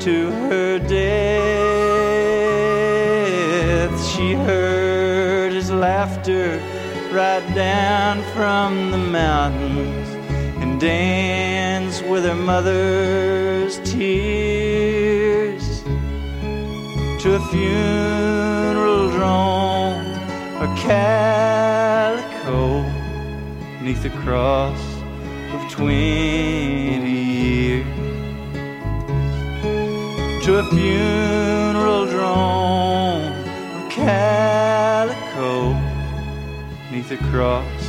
to 0.00 0.30
her 0.48 0.78
death. 0.78 0.92
She 4.12 4.32
heard 4.32 5.52
his 5.52 5.70
laughter 5.70 6.58
right 7.12 7.46
down 7.54 8.22
from 8.34 8.90
the 8.92 8.98
mountains 8.98 10.08
and 10.62 10.80
danced 10.80 12.02
with 12.06 12.24
her 12.24 12.34
mother's 12.34 13.78
tears 13.90 15.82
to 17.22 17.34
a 17.34 17.40
funeral 17.50 19.10
drone 19.10 19.61
or 19.61 19.61
calico 20.82 22.82
neath 23.80 24.02
the 24.02 24.10
cross 24.10 24.80
of 25.54 25.70
twenty 25.70 27.06
years 27.06 27.86
to 30.44 30.58
a 30.58 30.64
funeral 30.70 32.06
drone 32.06 33.32
of 33.76 33.88
calico 33.90 35.72
neath 36.90 37.08
the 37.10 37.16
cross 37.30 37.82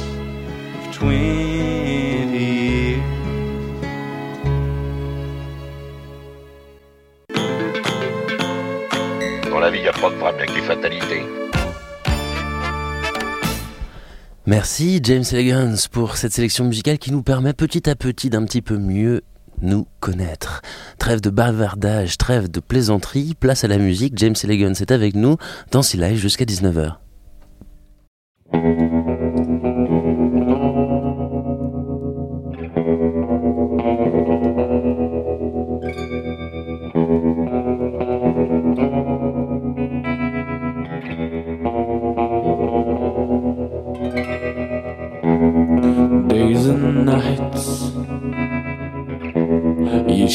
of 0.78 0.94
twenty 0.94 2.38
years. 2.38 3.02
Dans 9.50 9.60
la 9.60 9.72
vie, 9.72 9.80
il 9.80 9.82
n'y 9.82 9.88
a 9.88 9.94
pas 9.94 10.12
de 10.12 10.16
drame, 10.20 10.36
il 10.40 10.46
n'y 10.54 10.62
des 10.62 10.68
fatalités. 10.68 11.43
Merci 14.46 15.00
James 15.04 15.24
Elegance 15.32 15.88
pour 15.88 16.18
cette 16.18 16.34
sélection 16.34 16.66
musicale 16.66 16.98
qui 16.98 17.14
nous 17.14 17.24
permet 17.24 17.54
petit 17.54 17.90
à 17.90 17.96
petit 17.96 18.30
d'un 18.30 18.44
petit 18.44 18.62
peu 18.62 18.78
mieux 18.78 19.22
nous 19.62 19.88
connaître. 20.02 20.62
Trêve 21.00 21.22
de 21.22 21.30
bavardage, 21.30 22.18
trêve 22.18 22.52
de 22.52 22.60
plaisanterie, 22.60 23.36
place 23.40 23.64
à 23.64 23.70
la 23.70 23.78
musique. 23.78 24.18
James 24.18 24.36
Elegance 24.44 24.82
est 24.82 24.92
avec 24.92 25.16
nous 25.16 25.38
dans 25.72 25.80
Live 25.94 26.18
jusqu'à 26.18 26.44
19h. 26.44 26.98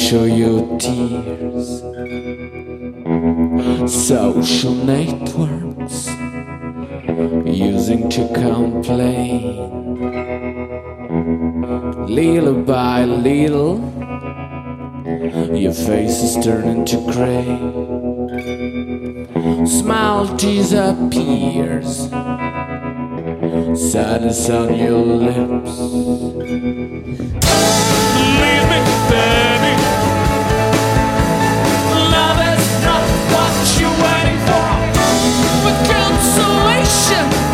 Show 0.09 0.24
your 0.24 0.78
tears. 0.78 1.82
Social 3.92 4.72
networks 4.72 6.06
using 7.44 8.09
to 8.09 8.26
complain. 8.32 9.42
Little 12.06 12.62
by 12.62 13.04
little, 13.04 13.80
your 15.54 15.74
face 15.74 16.22
is 16.22 16.42
turning 16.42 16.86
to 16.86 16.96
gray. 17.12 17.44
Smile 19.66 20.24
disappears, 20.38 22.09
sadness 23.92 24.48
on 24.48 24.74
your 24.74 25.04
lips. 25.04 26.38
worship. 37.11 37.47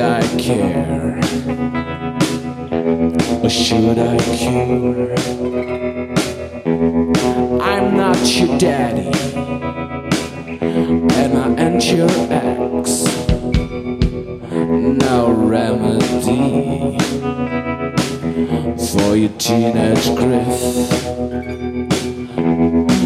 I 0.00 0.22
care? 0.38 1.18
Or 3.44 3.50
should 3.50 3.98
I 3.98 4.16
cure? 4.36 5.12
I'm 7.62 7.96
not 7.96 8.18
your 8.34 8.58
daddy, 8.58 9.10
and 10.60 11.38
I 11.38 11.54
ain't 11.62 11.84
your 11.92 12.08
ex. 12.30 13.04
No 14.50 15.30
remedy 15.32 16.98
for 18.86 19.16
your 19.16 19.32
teenage 19.38 20.14
grief. 20.16 20.60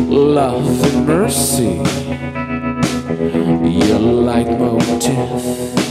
Love 0.08 0.84
and 0.84 1.06
mercy, 1.06 1.74
your 3.78 3.98
leitmotif. 3.98 5.83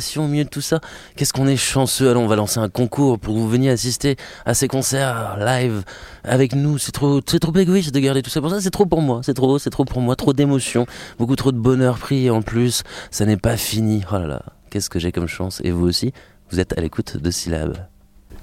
Respiration 0.00 0.24
au 0.24 0.28
milieu 0.28 0.44
de 0.44 0.48
tout 0.48 0.60
ça. 0.60 0.80
Qu'est-ce 1.16 1.32
qu'on 1.32 1.46
est 1.46 1.56
chanceux. 1.56 2.10
Alors 2.10 2.22
on 2.22 2.26
va 2.26 2.36
lancer 2.36 2.58
un 2.58 2.68
concours 2.68 3.18
pour 3.18 3.36
vous 3.36 3.48
veniez 3.48 3.70
assister 3.70 4.16
à 4.44 4.54
ces 4.54 4.66
concerts 4.66 5.36
live 5.38 5.84
avec 6.24 6.54
nous. 6.54 6.78
C'est 6.78 6.92
trop, 6.92 7.20
c'est 7.26 7.38
trop 7.38 7.54
égoïste 7.56 7.94
de 7.94 8.00
garder 8.00 8.22
tout 8.22 8.30
ça 8.30 8.40
pour 8.40 8.50
ça. 8.50 8.60
C'est 8.60 8.70
trop 8.70 8.86
pour 8.86 9.02
moi. 9.02 9.20
C'est 9.22 9.34
trop, 9.34 9.58
c'est 9.58 9.70
trop 9.70 9.84
pour 9.84 10.00
moi. 10.00 10.16
Trop 10.16 10.32
d'émotions, 10.32 10.86
beaucoup 11.18 11.36
trop 11.36 11.52
de 11.52 11.58
bonheur 11.58 11.98
pris. 11.98 12.30
En 12.30 12.42
plus, 12.42 12.82
ça 13.10 13.26
n'est 13.26 13.36
pas 13.36 13.56
fini. 13.56 14.02
Oh 14.10 14.14
là 14.14 14.26
là, 14.26 14.42
qu'est-ce 14.70 14.90
que 14.90 14.98
j'ai 14.98 15.12
comme 15.12 15.28
chance. 15.28 15.60
Et 15.64 15.70
vous 15.70 15.86
aussi, 15.86 16.12
vous 16.50 16.60
êtes 16.60 16.76
à 16.76 16.80
l'écoute 16.80 17.16
de 17.16 17.30
Syllab. 17.30 17.76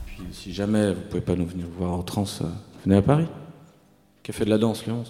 Puis 0.05 0.22
si 0.32 0.53
jamais 0.53 0.93
vous 0.93 1.01
pouvez 1.10 1.22
pas 1.22 1.36
nous 1.36 1.47
venir 1.47 1.66
voir 1.78 1.93
en 1.93 2.03
trans, 2.03 2.26
euh, 2.41 2.45
venez 2.86 2.97
à 2.97 3.01
Paris. 3.01 3.28
Café 4.24 4.45
de 4.45 4.49
la 4.49 4.58
danse, 4.58 4.86
Lyon. 4.86 5.03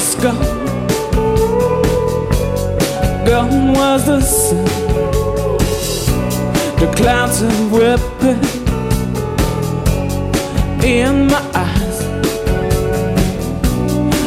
Baby's 0.00 0.14
gone. 0.16 0.66
Gone 3.24 3.72
was 3.72 4.06
the 4.06 4.20
sun. 4.20 4.64
The 6.78 6.92
clouds 6.96 7.42
are 7.42 7.68
whipping 7.74 8.42
in 10.82 11.26
my 11.26 11.42
eyes. 11.54 11.98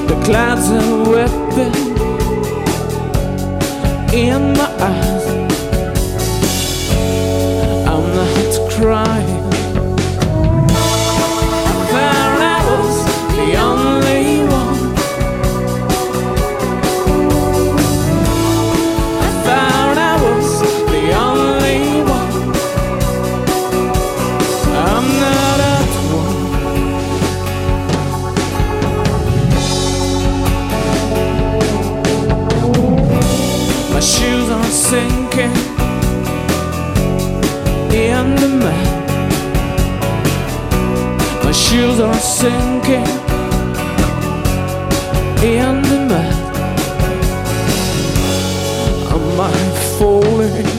The 0.08 0.18
clouds 0.26 0.70
are 0.70 1.10
whipping 1.10 1.76
in 4.14 4.54
my 4.54 4.70
eyes. 4.80 5.26
I'm 7.88 8.06
not 8.16 8.72
crying. 8.72 9.33
Shoes 41.74 42.00
are 42.00 42.14
sinking 42.14 43.08
in 45.42 45.82
the 45.82 46.06
mud. 46.08 46.34
Am 49.12 49.40
I 49.42 49.52
falling? 49.98 50.73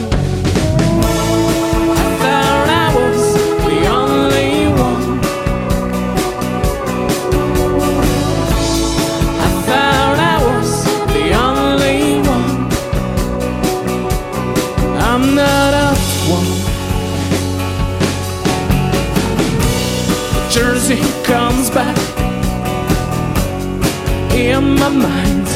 In 24.57 24.75
my 24.75 24.89
mind. 24.89 25.47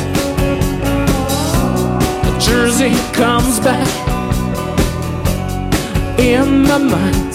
Jersey 2.41 2.93
comes 3.13 3.59
back 3.59 3.87
in 6.19 6.63
my 6.63 6.77
mind. 6.77 7.33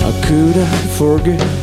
How 0.00 0.12
could 0.26 0.56
I 0.56 0.76
forget? 0.98 1.59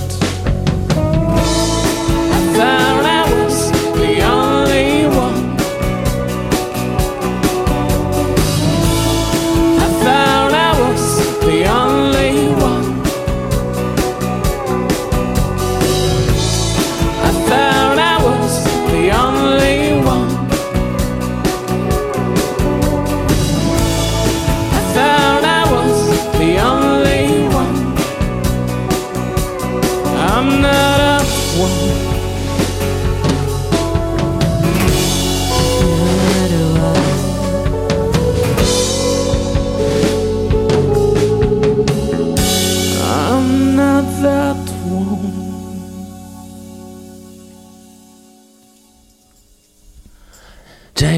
A 31.59 32.06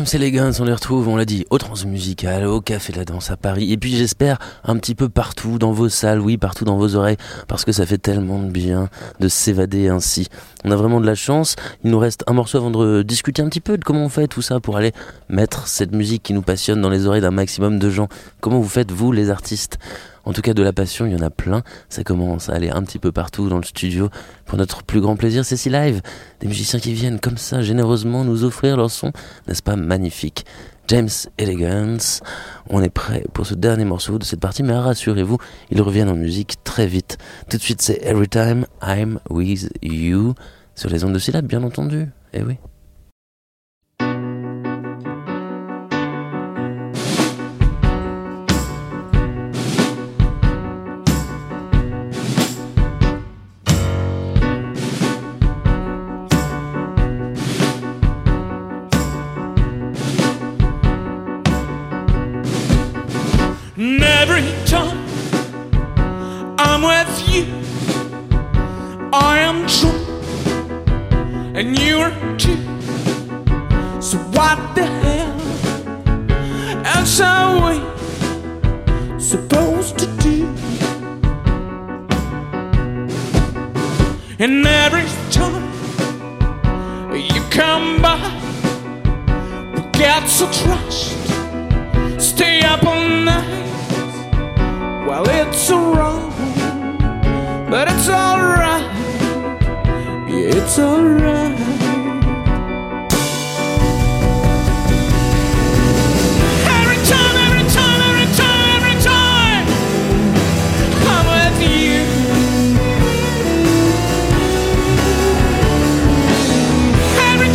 James 0.10 0.22
Elegance, 0.22 0.60
on 0.60 0.66
les 0.66 0.74
retrouve, 0.74 1.08
on 1.08 1.18
l'a 1.18 1.26
dit, 1.26 1.46
au 1.52 1.60
Transmusical, 1.60 2.46
au 2.46 2.62
Café 2.62 2.92
de 2.94 2.98
la 2.98 3.06
Danse 3.06 3.30
à 3.30 3.38
Paris, 3.38 3.72
et 3.72 3.78
puis 3.78 3.96
j'espère 3.96 4.40
un 4.64 4.78
petit 4.78 4.96
peu 4.96 5.08
partout 5.08 5.60
dans 5.60 5.72
vos 5.72 5.90
salles, 5.90 6.20
oui, 6.20 6.38
partout 6.38 6.66
dans 6.66 6.78
vos 6.78 6.96
oreilles, 6.96 7.18
parce 7.48 7.64
que 7.64 7.72
ça 7.72 7.86
fait 7.86 8.00
tellement 8.00 8.40
de 8.40 8.50
bien 8.50 8.90
de 9.20 9.28
s'évader 9.28 9.88
ainsi. 9.90 10.28
On 10.66 10.72
a 10.72 10.76
vraiment 10.76 11.00
de 11.00 11.06
la 11.06 11.14
chance, 11.14 11.56
il 11.84 11.92
nous 11.92 12.00
reste 12.00 12.24
un 12.26 12.34
morceau 12.34 12.58
avant 12.58 12.72
de 12.72 13.04
discuter 13.04 13.44
un 13.44 13.50
petit 13.50 13.62
peu 13.62 13.78
de 13.78 13.84
comment 13.84 14.06
on 14.06 14.10
fait 14.10 14.28
tout 14.28 14.42
ça 14.42 14.60
pour 14.60 14.78
aller 14.78 14.94
mettre 15.28 15.68
cette 15.68 15.94
musique 15.94 16.24
qui 16.24 16.34
nous 16.34 16.42
passionne 16.42 16.82
dans 16.82 16.90
les 16.90 17.06
oreilles 17.06 17.22
d'un 17.22 17.30
maximum 17.30 17.78
de 17.78 17.90
gens. 17.92 18.08
Comment 18.42 18.60
vous 18.60 18.70
faites, 18.70 18.92
vous, 18.92 19.12
les 19.12 19.30
artistes? 19.30 19.78
En 20.30 20.34
tout 20.34 20.42
cas, 20.42 20.54
de 20.54 20.62
la 20.62 20.74
passion, 20.74 21.08
il 21.08 21.14
y 21.14 21.16
en 21.16 21.24
a 21.24 21.32
plein. 21.32 21.64
Ça 21.90 22.04
commence 22.04 22.50
à 22.50 22.54
aller 22.54 22.70
un 22.70 22.84
petit 22.84 23.00
peu 23.00 23.12
partout 23.12 23.50
dans 23.50 23.58
le 23.58 23.64
studio. 23.64 24.10
Pour 24.46 24.60
notre 24.60 24.84
plus 24.84 25.02
grand 25.02 25.16
plaisir, 25.16 25.44
c'est 25.44 25.58
si 25.58 25.72
live. 25.72 26.04
Des 26.40 26.48
musiciens 26.48 26.80
qui 26.80 26.94
viennent 26.94 27.20
comme 27.20 27.38
ça, 27.38 27.64
généreusement, 27.64 28.24
nous 28.24 28.44
offrir 28.44 28.78
leur 28.78 28.92
son. 28.92 29.12
N'est-ce 29.48 29.64
pas 29.64 29.76
magnifique? 29.76 30.46
James 30.88 31.10
Elegance, 31.40 32.22
on 32.70 32.84
est 32.84 32.90
prêt 32.90 33.26
pour 33.34 33.48
ce 33.48 33.56
dernier 33.56 33.86
morceau 33.86 34.20
de 34.20 34.24
cette 34.24 34.40
partie, 34.40 34.62
mais 34.62 34.74
rassurez-vous, 34.74 35.40
ils 35.72 35.82
reviennent 35.82 36.10
en 36.10 36.16
musique 36.16 36.64
très 36.64 36.86
vite. 36.86 37.18
Tout 37.50 37.58
de 37.58 37.62
suite, 37.64 37.82
c'est 37.82 38.00
Every 38.04 38.28
Time 38.28 38.68
I'm 38.84 39.20
With 39.32 39.72
You, 39.82 40.36
sur 40.76 40.92
les 40.92 41.04
ondes 41.04 41.14
de 41.14 41.20
syllabes, 41.20 41.48
bien 41.48 41.64
entendu. 41.64 42.08
Eh 42.34 42.44
oui. 42.44 42.58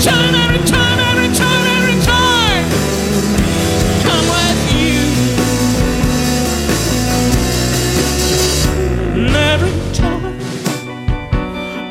And 0.06 0.36
every 0.36 0.58
time 0.66 0.98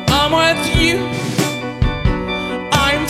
I'm 0.08 0.30
with 0.32 0.64
you, 0.80 0.96
I'm 2.72 3.08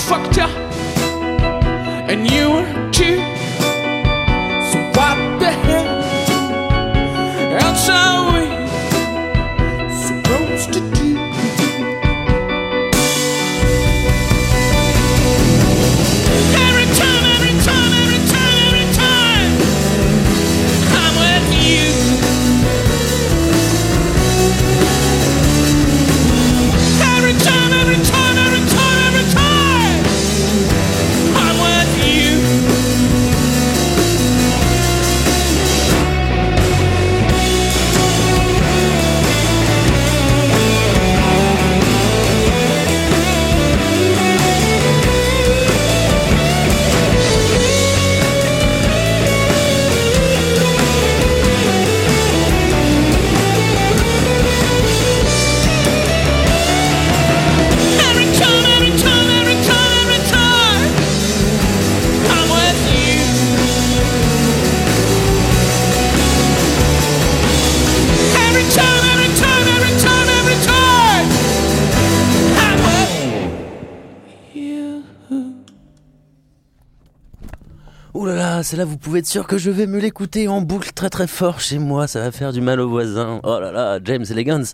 celle-là, 78.65 78.85
vous 78.85 78.97
pouvez 78.97 79.21
être 79.21 79.27
sûr 79.27 79.47
que 79.47 79.59
je 79.59 79.71
vais 79.71 79.87
me 79.87 80.01
l'écouter 80.01 80.49
en 80.49 80.61
boucle 80.61 80.91
très 80.93 81.11
très 81.11 81.27
fort 81.27 81.61
chez 81.61 81.79
moi. 81.79 82.07
Ça 82.07 82.21
va 82.21 82.33
faire 82.33 82.53
du 82.53 82.61
mal 82.61 82.81
aux 82.81 82.89
voisins. 82.89 83.41
Oh 83.45 83.61
là 83.61 83.71
là, 83.71 84.01
James 84.03 84.25
Elegance. 84.29 84.73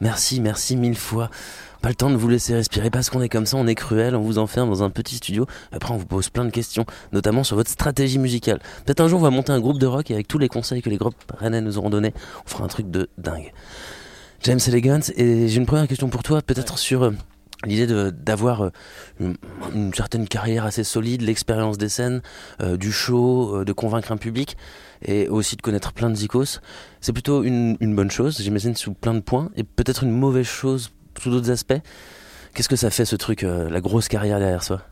Merci, 0.00 0.40
merci 0.40 0.76
mille 0.76 0.96
fois. 0.96 1.28
Pas 1.82 1.88
le 1.88 1.96
temps 1.96 2.10
de 2.10 2.16
vous 2.16 2.28
laisser 2.28 2.54
respirer 2.54 2.90
parce 2.90 3.10
qu'on 3.10 3.20
est 3.20 3.28
comme 3.28 3.44
ça, 3.44 3.56
on 3.56 3.66
est 3.66 3.74
cruel, 3.74 4.14
on 4.14 4.20
vous 4.20 4.38
enferme 4.38 4.68
dans 4.68 4.84
un 4.84 4.90
petit 4.90 5.16
studio. 5.16 5.46
Après, 5.72 5.92
on 5.92 5.96
vous 5.96 6.06
pose 6.06 6.28
plein 6.28 6.44
de 6.44 6.50
questions, 6.50 6.86
notamment 7.12 7.42
sur 7.42 7.56
votre 7.56 7.70
stratégie 7.70 8.20
musicale. 8.20 8.60
Peut-être 8.86 9.00
un 9.00 9.08
jour, 9.08 9.18
on 9.18 9.24
va 9.24 9.30
monter 9.30 9.50
un 9.50 9.58
groupe 9.58 9.80
de 9.80 9.86
rock 9.86 10.10
et 10.12 10.14
avec 10.14 10.28
tous 10.28 10.38
les 10.38 10.48
conseils 10.48 10.80
que 10.80 10.90
les 10.90 10.96
groupes 10.96 11.16
rennais 11.36 11.60
nous 11.60 11.78
auront 11.78 11.90
donnés, 11.90 12.14
on 12.46 12.48
fera 12.48 12.64
un 12.64 12.68
truc 12.68 12.90
de 12.90 13.08
dingue. 13.18 13.52
James 14.44 14.60
Elegance, 14.68 15.10
et 15.16 15.48
j'ai 15.48 15.56
une 15.56 15.66
première 15.66 15.88
question 15.88 16.08
pour 16.08 16.22
toi, 16.22 16.40
peut-être 16.42 16.78
sur 16.78 17.02
euh, 17.02 17.10
l'idée 17.64 18.10
d'avoir 18.12 18.64
euh, 18.64 18.70
une, 19.74 19.94
certaine 19.94 20.26
carrière 20.26 20.64
assez 20.64 20.84
solide, 20.84 21.22
l'expérience 21.22 21.78
des 21.78 21.88
scènes, 21.88 22.22
euh, 22.60 22.76
du 22.76 22.92
show, 22.92 23.56
euh, 23.56 23.64
de 23.64 23.72
convaincre 23.72 24.12
un 24.12 24.16
public, 24.16 24.56
et 25.04 25.28
aussi 25.28 25.56
de 25.56 25.62
connaître 25.62 25.92
plein 25.92 26.10
de 26.10 26.14
zikos. 26.14 26.60
C'est 27.00 27.12
plutôt 27.12 27.42
une, 27.42 27.76
une 27.80 27.94
bonne 27.94 28.10
chose, 28.10 28.40
j'imagine, 28.40 28.74
sous 28.76 28.92
plein 28.92 29.14
de 29.14 29.20
points, 29.20 29.50
et 29.56 29.64
peut-être 29.64 30.04
une 30.04 30.12
mauvaise 30.12 30.46
chose 30.46 30.90
sous 31.20 31.30
d'autres 31.30 31.50
aspects. 31.50 31.80
Qu'est-ce 32.54 32.68
que 32.68 32.76
ça 32.76 32.90
fait 32.90 33.04
ce 33.04 33.16
truc, 33.16 33.42
la 33.42 33.80
grosse 33.80 34.08
carrière 34.08 34.38
derrière 34.38 34.62
soi? 34.62 34.82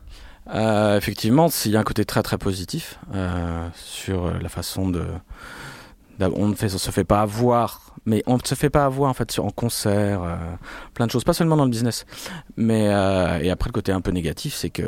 Effectivement, 0.97 1.49
il 1.65 1.71
y 1.71 1.77
a 1.77 1.79
un 1.79 1.83
côté 1.83 2.05
très 2.05 2.23
très 2.23 2.39
positif 2.39 2.97
sur 3.75 4.33
la 4.33 4.49
façon 4.49 4.89
de. 4.89 5.05
On 6.35 6.49
ne 6.49 6.55
se 6.55 6.91
fait 6.91 7.03
pas 7.03 7.21
avoir, 7.21 7.95
mais 8.05 8.23
on 8.25 8.35
ne 8.35 8.41
se 8.43 8.55
fait 8.55 8.69
pas 8.69 8.85
avoir 8.85 9.09
en 9.09 9.13
fait 9.13 9.37
en 9.39 9.49
concert, 9.49 10.23
euh, 10.23 10.35
plein 10.93 11.05
de 11.05 11.11
choses, 11.11 11.23
pas 11.23 11.33
seulement 11.33 11.57
dans 11.57 11.65
le 11.65 11.71
business. 11.71 12.05
Mais 12.57 12.87
euh, 12.89 13.39
et 13.39 13.49
après 13.49 13.69
le 13.69 13.73
côté 13.73 13.91
un 13.91 14.01
peu 14.01 14.11
négatif, 14.11 14.53
c'est 14.53 14.69
que 14.69 14.83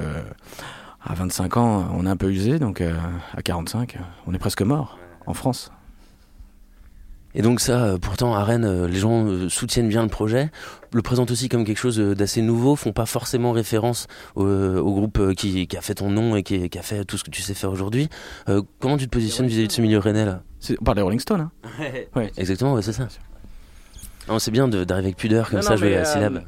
à 1.06 1.14
25 1.14 1.58
ans, 1.58 1.88
on 1.94 2.06
est 2.06 2.10
un 2.10 2.18
peu 2.18 2.32
usé, 2.32 2.60
donc 2.60 2.82
euh, 2.82 2.96
à 3.36 3.42
45, 3.42 3.98
on 4.28 4.34
est 4.34 4.40
presque 4.40 4.62
mort 4.62 4.98
en 5.26 5.34
France. 5.34 5.72
Et 7.36 7.42
donc 7.42 7.62
ça, 7.62 7.96
pourtant, 8.00 8.36
à 8.36 8.44
Rennes, 8.44 8.86
les 8.86 9.00
gens 9.00 9.50
soutiennent 9.50 9.90
bien 9.90 10.04
le 10.04 10.08
projet, 10.08 10.52
le 10.92 11.02
présentent 11.02 11.32
aussi 11.32 11.50
comme 11.50 11.66
quelque 11.66 11.80
chose 11.80 11.98
d'assez 11.98 12.44
nouveau, 12.44 12.76
font 12.76 12.94
pas 12.94 13.08
forcément 13.08 13.54
référence 13.54 14.06
au, 14.36 14.46
groupe 14.94 15.34
qui, 15.34 15.68
a 15.76 15.82
fait 15.82 15.96
ton 15.96 16.12
nom 16.12 16.36
et 16.36 16.44
qui, 16.44 16.70
a 16.78 16.82
fait 16.84 17.06
tout 17.06 17.18
ce 17.18 17.24
que 17.24 17.32
tu 17.32 17.42
sais 17.42 17.56
faire 17.56 17.72
aujourd'hui. 17.72 18.08
Comment 18.80 18.98
tu 18.98 19.06
te 19.06 19.10
positionnes 19.10 19.48
vis-à-vis 19.48 19.68
de 19.68 19.72
ce 19.72 19.82
milieu 19.82 19.98
rennais 19.98 20.26
là? 20.26 20.44
On 20.80 20.84
parle 20.84 20.97
des 20.97 21.01
Rolling 21.03 21.20
Stones. 21.20 21.41
Hein. 21.41 21.51
Ouais. 22.16 22.32
Exactement, 22.38 22.74
ouais, 22.74 22.82
c'est 22.82 22.93
ça. 22.93 23.07
Non, 24.28 24.39
c'est 24.39 24.51
bien 24.51 24.68
de- 24.68 24.84
d'arriver 24.84 25.07
avec 25.07 25.18
pudeur 25.18 25.49
comme 25.49 25.57
Non, 25.59 25.64
ça, 25.64 25.76
non, 25.76 25.82
la 25.82 25.88
euh, 25.88 26.05
syllabe. 26.05 26.43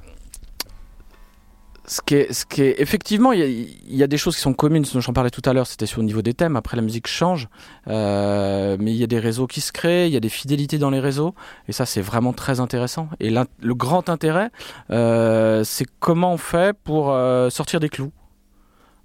Ce 1.87 2.01
qui 2.01 2.15
est, 2.15 2.33
ce 2.33 2.47
qui 2.47 2.63
est 2.63 2.81
effectivement, 2.81 3.31
il 3.31 3.39
y, 3.39 3.43
a, 3.43 3.45
il 3.45 3.95
y 3.95 4.01
a 4.01 4.07
des 4.07 4.17
choses 4.17 4.35
qui 4.35 4.41
sont 4.41 4.53
communes. 4.55 4.83
dont 4.91 4.99
J'en 5.01 5.13
parlais 5.13 5.29
tout 5.29 5.43
à 5.45 5.53
l'heure, 5.53 5.67
c'était 5.67 5.85
sur 5.85 5.99
le 6.01 6.07
niveau 6.07 6.23
des 6.23 6.33
thèmes. 6.33 6.55
Après, 6.55 6.75
la 6.75 6.81
musique 6.81 7.05
change, 7.07 7.47
euh, 7.87 8.75
mais 8.79 8.91
il 8.91 8.97
y 8.97 9.03
a 9.03 9.07
des 9.07 9.19
réseaux 9.19 9.45
qui 9.45 9.61
se 9.61 9.71
créent, 9.71 10.07
il 10.07 10.13
y 10.13 10.17
a 10.17 10.19
des 10.19 10.29
fidélités 10.29 10.79
dans 10.79 10.89
les 10.89 10.99
réseaux, 10.99 11.35
et 11.67 11.73
ça, 11.73 11.85
c'est 11.85 12.01
vraiment 12.01 12.33
très 12.33 12.59
intéressant. 12.59 13.07
Et 13.19 13.29
le 13.29 13.75
grand 13.75 14.09
intérêt, 14.09 14.49
euh, 14.89 15.63
c'est 15.63 15.85
comment 15.99 16.33
on 16.33 16.37
fait 16.37 16.75
pour 16.75 17.11
euh, 17.11 17.51
sortir 17.51 17.79
des 17.79 17.89
clous. 17.89 18.11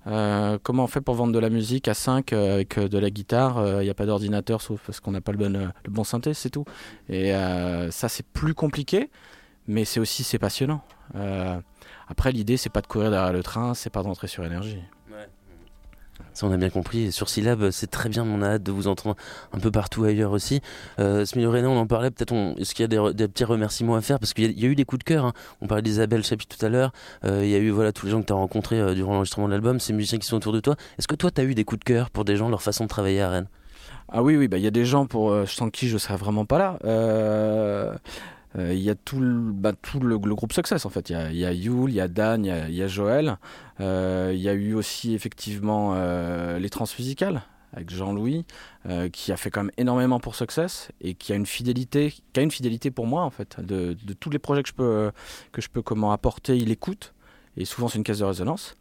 Euh, 0.06 0.58
comment 0.62 0.84
on 0.84 0.86
fait 0.86 1.00
pour 1.00 1.14
vendre 1.14 1.32
de 1.32 1.38
la 1.38 1.50
musique 1.50 1.86
à 1.88 1.94
5 1.94 2.32
euh, 2.32 2.54
avec 2.54 2.78
euh, 2.78 2.88
de 2.88 2.98
la 2.98 3.10
guitare 3.10 3.80
Il 3.80 3.84
n'y 3.84 3.90
a 3.90 3.94
pas 3.94 4.06
d'ordinateur 4.06 4.62
sauf 4.62 4.80
parce 4.84 5.00
qu'on 5.00 5.10
n'a 5.10 5.20
pas 5.20 5.32
le 5.32 5.38
bon, 5.38 5.72
le 5.84 5.90
bon 5.90 6.04
synthé, 6.04 6.34
c'est 6.34 6.50
tout. 6.50 6.64
Et 7.08 7.32
ça, 7.90 8.08
c'est 8.08 8.26
plus 8.26 8.54
compliqué, 8.54 9.10
mais 9.66 9.84
c'est 9.84 10.00
aussi 10.00 10.24
c'est 10.24 10.38
passionnant. 10.38 10.82
Après, 12.08 12.32
l'idée, 12.32 12.56
c'est 12.56 12.70
pas 12.70 12.80
de 12.80 12.86
courir 12.86 13.10
derrière 13.10 13.32
le 13.32 13.42
train, 13.42 13.74
c'est 13.74 13.90
pas 13.90 14.02
de 14.02 14.06
rentrer 14.06 14.26
sur 14.26 14.44
énergie. 14.44 14.78
On 16.42 16.52
a 16.52 16.56
bien 16.56 16.70
compris. 16.70 17.04
Et 17.04 17.10
sur 17.10 17.28
Syllab, 17.28 17.70
c'est 17.70 17.90
très 17.90 18.08
bien. 18.08 18.24
On 18.24 18.42
a 18.42 18.52
hâte 18.54 18.62
de 18.62 18.72
vous 18.72 18.88
entendre 18.88 19.16
un 19.52 19.58
peu 19.58 19.70
partout 19.70 20.04
ailleurs 20.04 20.32
aussi. 20.32 20.60
Euh, 20.98 21.24
rennais, 21.34 21.66
on 21.66 21.78
en 21.78 21.86
parlait. 21.86 22.10
Peut-être, 22.10 22.32
on... 22.32 22.54
est-ce 22.56 22.74
qu'il 22.74 22.82
y 22.82 22.96
a 22.96 23.12
des, 23.12 23.28
petits 23.28 23.44
remerciements 23.44 23.94
à 23.94 24.00
faire? 24.00 24.18
Parce 24.18 24.34
qu'il 24.34 24.58
y, 24.58 24.64
a- 24.64 24.68
eu 24.68 24.74
des 24.74 24.84
coups 24.84 25.00
de 25.00 25.04
cœur. 25.04 25.24
hein. 25.24 25.32
On 25.60 25.66
parlait 25.66 25.82
d'Isabelle 25.82 26.24
Chapi 26.24 26.46
tout 26.46 26.64
à 26.64 26.68
l'heure. 26.68 26.92
Euh, 27.24 27.40
il 27.44 27.50
y 27.50 27.54
a 27.54 27.58
eu 27.58 27.70
voilà 27.70 27.92
tous 27.92 28.06
les 28.06 28.12
gens 28.12 28.20
que 28.20 28.26
tu 28.26 28.32
as 28.32 28.36
rencontrés 28.36 28.80
euh, 28.80 28.94
durant 28.94 29.12
l'enregistrement 29.12 29.46
de 29.46 29.52
l'album, 29.52 29.80
ces 29.80 29.92
musiciens 29.92 30.18
qui 30.18 30.26
sont 30.26 30.36
autour 30.36 30.52
de 30.52 30.60
toi. 30.60 30.76
Est-ce 30.98 31.08
que 31.08 31.14
toi, 31.16 31.30
tu 31.30 31.40
as 31.40 31.44
eu 31.44 31.54
des 31.54 31.64
coups 31.64 31.80
de 31.80 31.84
cœur 31.84 32.10
pour 32.10 32.24
des 32.24 32.36
gens, 32.36 32.48
leur 32.48 32.62
façon 32.62 32.84
de 32.84 32.88
travailler 32.88 33.20
à 33.20 33.30
Rennes? 33.30 33.48
Ah 34.12 34.22
oui, 34.22 34.36
oui, 34.36 34.48
bah, 34.48 34.58
il 34.58 34.64
y 34.64 34.66
a 34.66 34.72
des 34.72 34.84
gens 34.84 35.06
pour, 35.06 35.30
euh, 35.30 35.46
sans 35.46 35.70
qui 35.70 35.88
je 35.88 35.96
serais 35.98 36.16
vraiment 36.16 36.44
pas 36.44 36.58
là. 36.58 36.78
Euh, 38.58 38.74
Il 38.74 38.80
y 38.80 38.90
a 38.90 38.94
tout 38.94 39.20
le, 39.20 39.52
bah, 39.52 39.72
le, 40.00 40.18
groupe 40.18 40.52
Success 40.52 40.84
en 40.86 40.90
fait. 40.90 41.10
Il 41.10 41.36
y 41.36 41.44
a, 41.44 41.52
il 41.52 41.64
Yul, 41.64 41.90
il 41.90 41.94
y 41.94 42.00
a 42.00 42.08
Dan, 42.08 42.44
il 42.44 42.74
y 42.74 42.82
a, 42.82 42.86
Joël. 42.86 43.38
Euh, 43.80 44.32
Il 44.34 44.40
y 44.40 44.48
a 44.48 44.52
eu 44.52 44.74
aussi 44.74 45.14
effectivement 45.14 45.92
euh, 45.94 46.58
les 46.58 46.70
transmusicales 46.70 47.42
avec 47.72 47.90
Jean-Louis 47.90 48.44
qui 49.12 49.30
a 49.30 49.36
fait 49.36 49.50
quand 49.52 49.62
même 49.62 49.72
énormément 49.76 50.18
pour 50.18 50.34
Success 50.34 50.90
et 51.00 51.14
qui 51.14 51.32
a 51.32 51.36
une 51.36 51.46
fidélité, 51.46 52.12
qui 52.32 52.40
a 52.40 52.42
une 52.42 52.50
fidélité 52.50 52.90
pour 52.90 53.06
moi 53.06 53.22
en 53.22 53.30
fait 53.30 53.60
de, 53.60 53.96
tous 54.18 54.28
les 54.28 54.40
projets 54.40 54.64
que 54.64 54.68
je 54.68 54.74
peux 54.74 55.12
que 55.52 55.62
je 55.62 55.68
peux 55.68 55.80
comment 55.80 56.10
apporter. 56.10 56.56
Il 56.56 56.72
écoute 56.72 57.14
et 57.56 57.64
souvent 57.64 57.86
c'est 57.86 57.98
une 57.98 58.02
caisse 58.02 58.18
de 58.18 58.24
résonance. 58.24 58.74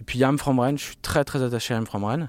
Et 0.00 0.02
puis 0.02 0.18
il 0.18 0.22
y 0.22 0.24
a 0.24 0.28
M. 0.28 0.36
Je 0.76 0.82
suis 0.82 0.96
très 0.96 1.22
très 1.22 1.40
attaché 1.40 1.72
à 1.72 1.76
M 1.76 1.86
from. 1.86 2.28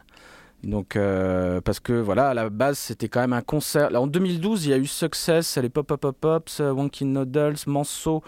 Donc, 0.64 0.96
euh, 0.96 1.60
parce 1.62 1.80
que 1.80 1.94
voilà, 1.94 2.30
à 2.30 2.34
la 2.34 2.50
base, 2.50 2.78
c'était 2.78 3.10
quand 3.10 3.20
même 3.20 3.34
un 3.34 3.42
concert. 3.42 3.94
En 3.96 4.08
2012, 4.08 4.66
il 4.66 4.70
y 4.70 4.74
a 4.74 4.78
eu 4.78 4.86
Success, 4.86 5.58
les 5.58 5.70
Pop 5.70 5.86
Pop 5.86 6.00
Pop 6.00 6.18
Pops, 6.20 6.62
euh, 6.62 6.72
Wonky 6.72 7.06
Noodles, 7.06 7.58
Manso 7.68 8.24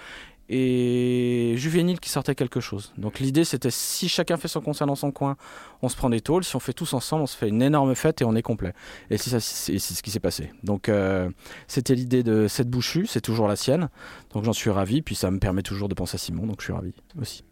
et 0.47 1.55
Juvénile 1.57 1.99
qui 1.99 2.09
sortaient 2.09 2.36
quelque 2.36 2.59
chose. 2.59 2.93
Donc, 2.97 3.19
l'idée, 3.19 3.45
c'était 3.45 3.71
si 3.71 4.09
chacun 4.09 4.36
fait 4.38 4.49
son 4.49 4.61
concert 4.61 4.86
dans 4.86 4.95
son 4.95 5.11
coin, 5.11 5.38
on 5.81 5.88
se 5.88 5.95
prend 5.95 6.09
des 6.09 6.19
tôles. 6.19 6.43
Si 6.43 6.55
on 6.57 6.59
fait 6.59 6.73
tous 6.73 6.93
ensemble, 6.93 7.23
on 7.23 7.27
se 7.27 7.38
fait 7.38 7.47
une 7.47 7.61
énorme 7.61 7.95
fête 7.95 8.21
et 8.21 8.25
on 8.25 8.36
est 8.36 8.43
complet. 8.43 8.73
Et 9.09 9.17
c'est 9.17 9.39
ce 9.39 10.03
qui 10.03 10.11
s'est 10.11 10.19
passé. 10.19 10.51
Donc, 10.63 10.89
euh, 10.89 11.29
c'était 11.67 11.95
l'idée 11.95 12.21
de 12.21 12.47
cette 12.47 12.69
bouchue, 12.69 13.07
c'est 13.07 13.21
toujours 13.21 13.47
la 13.47 13.55
sienne. 13.55 13.89
Donc, 14.33 14.43
j'en 14.43 14.53
suis 14.53 14.69
ravi. 14.69 15.01
Puis, 15.01 15.15
ça 15.15 15.31
me 15.31 15.39
permet 15.39 15.63
toujours 15.63 15.88
de 15.88 15.95
penser 15.95 16.15
à 16.15 16.19
Simon, 16.19 16.45
donc 16.45 16.59
je 16.59 16.65
suis 16.65 16.73
ravi 16.73 16.93
aussi. 17.19 17.43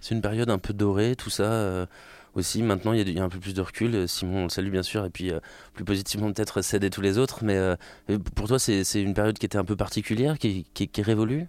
C'est 0.00 0.14
une 0.14 0.22
période 0.22 0.50
un 0.50 0.58
peu 0.58 0.72
dorée, 0.72 1.16
tout 1.16 1.30
ça. 1.30 1.86
Aussi, 2.34 2.62
maintenant, 2.62 2.92
il 2.92 3.08
y, 3.08 3.18
a 3.18 3.24
un 3.24 3.28
peu 3.28 3.38
plus 3.38 3.54
de 3.54 3.60
recul. 3.60 3.94
Euh, 3.94 4.06
Simon, 4.06 4.40
on 4.40 4.42
le 4.44 4.48
salue 4.48 4.70
bien 4.70 4.82
sûr, 4.82 5.04
et 5.04 5.10
puis 5.10 5.30
euh, 5.30 5.40
plus 5.74 5.84
positivement 5.84 6.32
peut-être 6.32 6.62
cède 6.62 6.88
tous 6.90 7.00
les 7.00 7.18
autres. 7.18 7.44
Mais 7.44 7.56
euh, 7.56 7.76
euh, 8.10 8.18
pour 8.34 8.48
toi, 8.48 8.58
c'est 8.58 8.82
une 8.94 9.14
période 9.14 9.38
qui 9.38 9.46
était 9.46 9.58
un 9.58 9.64
peu 9.64 9.76
particulière, 9.76 10.38
qui, 10.38 10.66
est 10.74 11.02
révolue? 11.02 11.46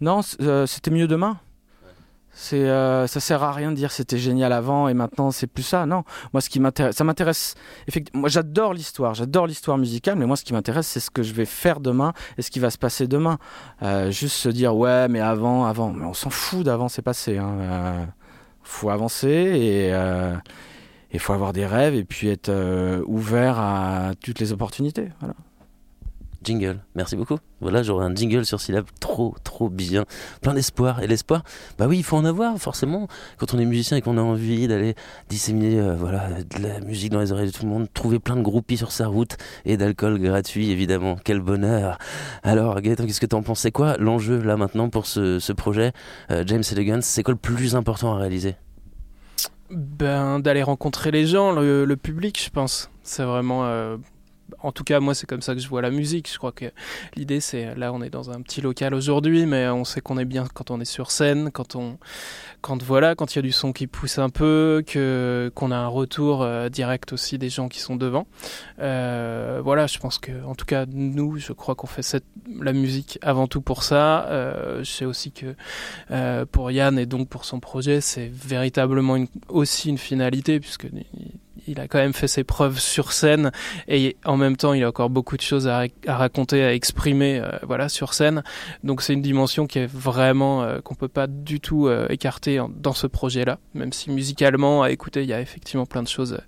Non, 0.00 0.20
euh, 0.40 0.66
c'était 0.66 0.90
mieux 0.90 1.06
demain. 1.06 1.38
Euh, 2.52 3.06
ça 3.06 3.20
sert 3.20 3.42
à 3.42 3.52
rien 3.52 3.70
de 3.70 3.76
dire 3.76 3.92
c'était 3.92 4.18
génial 4.18 4.52
avant 4.52 4.88
et 4.88 4.94
maintenant 4.94 5.30
c'est 5.30 5.46
plus 5.46 5.62
ça. 5.62 5.86
Non, 5.86 6.04
moi 6.32 6.40
ce 6.40 6.50
qui 6.50 6.60
m'intéresse, 6.60 6.96
ça 6.96 7.04
m'intéresse. 7.04 7.54
Effectivement, 7.86 8.22
moi 8.22 8.28
j'adore 8.28 8.74
l'histoire, 8.74 9.14
j'adore 9.14 9.46
l'histoire 9.46 9.78
musicale, 9.78 10.16
mais 10.16 10.26
moi 10.26 10.36
ce 10.36 10.44
qui 10.44 10.52
m'intéresse 10.52 10.86
c'est 10.86 11.00
ce 11.00 11.10
que 11.10 11.22
je 11.22 11.32
vais 11.32 11.44
faire 11.44 11.80
demain 11.80 12.12
et 12.36 12.42
ce 12.42 12.50
qui 12.50 12.58
va 12.58 12.70
se 12.70 12.78
passer 12.78 13.06
demain. 13.06 13.38
Euh, 13.82 14.10
juste 14.10 14.36
se 14.36 14.48
dire 14.48 14.76
ouais, 14.76 15.08
mais 15.08 15.20
avant, 15.20 15.64
avant, 15.64 15.92
mais 15.92 16.04
on 16.04 16.14
s'en 16.14 16.30
fout 16.30 16.64
d'avant, 16.64 16.88
c'est 16.88 17.02
passé. 17.02 17.38
Hein. 17.38 17.56
Euh, 17.60 18.04
faut 18.64 18.90
avancer 18.90 19.28
et 19.28 19.92
euh, 19.92 20.34
il 21.12 21.20
faut 21.20 21.32
avoir 21.32 21.52
des 21.52 21.66
rêves 21.66 21.94
et 21.94 22.04
puis 22.04 22.28
être 22.28 22.48
euh, 22.48 23.02
ouvert 23.06 23.58
à 23.58 24.12
toutes 24.20 24.40
les 24.40 24.52
opportunités. 24.52 25.08
Jingle, 26.44 26.78
merci 26.94 27.16
beaucoup. 27.16 27.38
Voilà, 27.60 27.82
j'aurai 27.82 28.04
un 28.04 28.14
jingle 28.14 28.44
sur 28.44 28.60
syllabe 28.60 28.84
trop, 29.00 29.34
trop 29.42 29.70
bien. 29.70 30.04
Plein 30.42 30.52
d'espoir. 30.52 31.02
Et 31.02 31.06
l'espoir, 31.06 31.42
bah 31.78 31.86
oui, 31.88 31.98
il 31.98 32.02
faut 32.04 32.16
en 32.16 32.24
avoir, 32.24 32.58
forcément. 32.58 33.08
Quand 33.38 33.54
on 33.54 33.58
est 33.58 33.64
musicien 33.64 33.96
et 33.96 34.02
qu'on 34.02 34.18
a 34.18 34.20
envie 34.20 34.68
d'aller 34.68 34.94
disséminer 35.28 35.80
euh, 35.80 35.94
voilà, 35.94 36.28
de 36.42 36.62
la 36.62 36.80
musique 36.80 37.10
dans 37.10 37.20
les 37.20 37.32
oreilles 37.32 37.46
de 37.46 37.52
tout 37.52 37.64
le 37.64 37.70
monde, 37.70 37.88
trouver 37.94 38.18
plein 38.18 38.36
de 38.36 38.42
groupies 38.42 38.76
sur 38.76 38.92
sa 38.92 39.06
route 39.06 39.36
et 39.64 39.76
d'alcool 39.78 40.20
gratuit, 40.20 40.70
évidemment. 40.70 41.16
Quel 41.24 41.40
bonheur. 41.40 41.98
Alors, 42.42 42.80
Gaëtan, 42.80 43.06
qu'est-ce 43.06 43.20
que 43.20 43.26
t'en 43.26 43.42
penses? 43.42 43.60
C'est 43.60 43.72
quoi 43.72 43.96
l'enjeu, 43.96 44.42
là, 44.42 44.56
maintenant, 44.56 44.90
pour 44.90 45.06
ce, 45.06 45.38
ce 45.38 45.52
projet? 45.52 45.92
Euh, 46.30 46.44
James 46.46 46.62
Elegance, 46.70 47.06
c'est 47.06 47.22
quoi 47.22 47.32
le 47.32 47.40
plus 47.40 47.74
important 47.76 48.14
à 48.14 48.18
réaliser? 48.18 48.56
Ben, 49.70 50.40
d'aller 50.40 50.62
rencontrer 50.62 51.10
les 51.10 51.26
gens, 51.26 51.52
le, 51.52 51.94
public, 51.94 52.40
je 52.44 52.50
pense. 52.50 52.90
C'est 53.02 53.24
vraiment. 53.24 53.64
euh, 53.64 53.96
en 54.64 54.72
tout 54.72 54.82
cas, 54.82 54.98
moi, 54.98 55.14
c'est 55.14 55.26
comme 55.26 55.42
ça 55.42 55.54
que 55.54 55.60
je 55.60 55.68
vois 55.68 55.82
la 55.82 55.90
musique. 55.90 56.30
Je 56.32 56.38
crois 56.38 56.52
que 56.52 56.64
l'idée, 57.16 57.40
c'est. 57.40 57.74
Là, 57.74 57.92
on 57.92 58.00
est 58.00 58.08
dans 58.08 58.30
un 58.30 58.40
petit 58.40 58.62
local 58.62 58.94
aujourd'hui, 58.94 59.44
mais 59.44 59.68
on 59.68 59.84
sait 59.84 60.00
qu'on 60.00 60.16
est 60.16 60.24
bien 60.24 60.46
quand 60.52 60.70
on 60.70 60.80
est 60.80 60.86
sur 60.86 61.10
scène, 61.10 61.50
quand 61.52 61.76
on. 61.76 61.98
Quand 62.62 62.82
voilà, 62.82 63.14
quand 63.14 63.34
il 63.34 63.36
y 63.36 63.38
a 63.40 63.42
du 63.42 63.52
son 63.52 63.74
qui 63.74 63.86
pousse 63.86 64.18
un 64.18 64.30
peu, 64.30 64.82
que 64.86 65.52
qu'on 65.54 65.70
a 65.70 65.76
un 65.76 65.86
retour 65.86 66.42
euh, 66.42 66.70
direct 66.70 67.12
aussi 67.12 67.36
des 67.36 67.50
gens 67.50 67.68
qui 67.68 67.78
sont 67.78 67.96
devant. 67.96 68.26
Euh, 68.78 69.60
voilà, 69.62 69.86
je 69.86 69.98
pense 69.98 70.16
que, 70.16 70.32
en 70.46 70.54
tout 70.54 70.64
cas, 70.64 70.86
nous, 70.86 71.36
je 71.36 71.52
crois 71.52 71.74
qu'on 71.74 71.86
fait 71.86 72.16
la 72.58 72.72
musique 72.72 73.18
avant 73.20 73.48
tout 73.48 73.60
pour 73.60 73.82
ça. 73.82 74.26
Euh, 74.28 74.78
je 74.78 74.90
sais 74.90 75.04
aussi 75.04 75.30
que 75.30 75.54
pour 76.52 76.70
Yann 76.70 76.98
et 76.98 77.04
donc 77.04 77.28
pour 77.28 77.44
son 77.44 77.60
projet, 77.60 78.00
c'est 78.00 78.30
véritablement 78.32 79.22
aussi 79.48 79.90
une 79.90 79.98
finalité 79.98 80.58
puisque 80.58 80.86
il 81.66 81.80
a 81.80 81.88
quand 81.88 81.98
même 81.98 82.12
fait 82.12 82.28
ses 82.28 82.44
preuves 82.44 82.78
sur 82.78 83.12
scène 83.12 83.52
et 83.88 84.16
en 84.24 84.36
même 84.36 84.56
temps, 84.56 84.74
il 84.74 84.84
a 84.84 84.88
encore 84.88 85.10
beaucoup 85.10 85.36
de 85.36 85.42
choses 85.42 85.68
à, 85.68 85.84
raconter, 86.06 86.64
à 86.64 86.74
exprimer, 86.74 87.40
euh, 87.40 87.50
voilà, 87.62 87.88
sur 87.88 88.14
scène. 88.14 88.42
Donc 88.82 89.02
c'est 89.02 89.12
une 89.12 89.22
dimension 89.22 89.66
qui 89.66 89.78
est 89.78 89.86
vraiment 89.86 90.62
euh, 90.62 90.80
qu'on 90.80 90.94
peut 90.94 91.08
pas 91.08 91.26
du 91.26 91.60
tout 91.60 91.86
euh, 91.86 92.06
écarter 92.10 92.60
dans 92.76 92.92
ce 92.92 93.06
projet-là, 93.06 93.58
même 93.74 93.92
si 93.92 94.10
musicalement, 94.10 94.82
à 94.82 94.90
écouter, 94.90 95.22
il 95.22 95.28
y 95.28 95.32
a 95.32 95.40
effectivement 95.40 95.86
plein 95.86 96.02
de 96.02 96.08
choses 96.08 96.38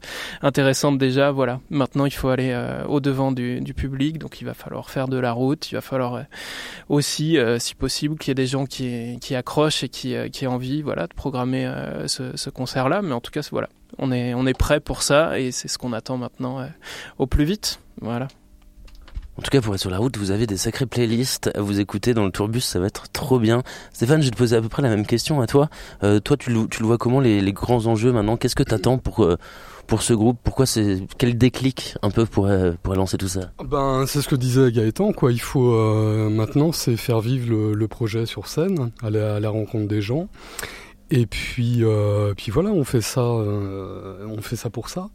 intéressantes 0.43 0.99
déjà. 0.99 1.31
Voilà. 1.31 1.61
Maintenant, 1.71 2.07
il 2.07 2.13
faut 2.13 2.29
aller 2.29 2.57
au 2.89 3.01
devant 3.01 3.33
du, 3.33 3.63
public, 3.77 4.19
donc 4.19 4.41
il 4.41 4.45
va 4.45 4.55
falloir 4.55 4.91
faire 4.91 5.09
de 5.09 5.19
la 5.19 5.33
route. 5.33 5.71
Il 5.71 5.75
va 5.75 5.81
falloir 5.81 6.25
aussi, 6.89 7.39
si 7.59 7.75
possible, 7.75 8.17
qu'il 8.19 8.31
y 8.31 8.33
ait 8.33 8.35
des 8.35 8.47
gens 8.47 8.67
qui, 8.67 9.35
accrochent 9.35 9.83
et 9.85 9.89
qui, 9.89 10.13
aient 10.15 10.47
envie, 10.47 10.83
voilà, 10.83 11.07
de 11.07 11.15
programmer 11.15 11.71
ce, 12.07 12.37
ce 12.37 12.51
concert-là. 12.51 13.03
Mais 13.03 13.13
en 13.13 13.21
tout 13.21 13.31
cas, 13.31 13.47
voilà, 13.51 13.69
on 13.99 14.13
est, 14.13 14.35
on 14.35 14.47
est 14.47 14.59
prêt 14.59 14.81
pour 14.81 15.03
ça 15.03 15.39
et 15.39 15.53
c'est 15.53 15.69
ce 15.69 15.79
qu'on 15.79 15.93
attend 15.93 16.19
maintenant 16.19 16.61
euh, 16.61 16.67
au 17.19 17.27
plus 17.27 17.45
vite. 17.45 17.81
Voilà. 18.01 18.29
En 19.39 19.43
tout 19.43 19.51
cas, 19.51 19.61
pour 19.61 19.75
être 19.75 19.81
sur 19.83 19.91
la 19.91 19.99
route, 19.99 20.17
vous 20.17 20.31
avez 20.31 20.47
des 20.47 20.57
sacrées 20.57 20.87
playlists 20.87 21.51
à 21.55 21.61
vous 21.61 21.79
écouter 21.79 22.15
dans 22.15 22.25
le 22.25 22.31
tourbus, 22.31 22.63
ça 22.63 22.81
va 22.81 22.87
être 22.87 23.13
trop 23.13 23.39
bien. 23.39 23.63
Stéphane, 23.93 24.23
je 24.23 24.29
vais 24.29 24.31
te 24.31 24.37
poser 24.37 24.57
à 24.57 24.63
peu 24.63 24.71
près 24.71 24.81
la 24.81 24.89
même 24.89 25.05
question 25.05 25.43
à 25.43 25.47
toi. 25.47 25.69
Euh, 26.03 26.21
toi, 26.21 26.39
tu 26.39 26.51
le, 26.51 26.67
tu 26.69 26.81
le 26.81 26.87
vois 26.87 26.97
comment 26.97 27.21
les, 27.21 27.43
les 27.43 27.53
grands 27.53 27.85
enjeux 27.85 28.13
maintenant? 28.13 28.39
Qu'est-ce 28.39 28.57
que 28.57 28.63
t'attends 28.63 28.97
pour 28.97 29.25
euh, 29.25 29.37
pour 29.87 30.01
ce 30.01 30.15
groupe? 30.15 30.39
Pourquoi 30.43 30.65
c'est 30.65 31.03
quel 31.19 31.37
déclic 31.37 31.97
un 32.01 32.11
peu 32.11 32.25
pour 32.25 32.49
pour 32.83 32.95
lancer 32.95 33.19
tout 33.19 33.29
ça? 33.29 33.51
Ben, 33.63 34.07
c'est 34.07 34.23
ce 34.23 34.29
que 34.29 34.37
disait 34.37 34.73
Gaëtan, 34.73 35.13
quoi. 35.13 35.31
Il 35.33 35.41
faut 35.43 35.75
euh, 35.75 36.31
maintenant, 36.31 36.73
c'est 36.73 36.97
faire 36.97 37.21
vivre 37.21 37.51
le, 37.51 37.75
le 37.75 37.89
projet 37.89 38.25
sur 38.25 38.47
scène, 38.47 38.91
aller 39.03 39.21
à 39.21 39.39
la 39.39 39.51
rencontre 39.51 39.87
des 39.87 40.01
gens. 40.01 40.29
Et 41.11 41.27
puis, 41.27 41.85
euh, 41.85 42.35
puis 42.35 42.51
voilà, 42.51 42.71
on 42.71 42.85
fait 42.85 43.01
ça, 43.01 43.21
euh, 43.21 44.27
on 44.27 44.41
fait 44.43 44.57
ça 44.57 44.71
pour 44.71 44.89
ça. 44.89 45.09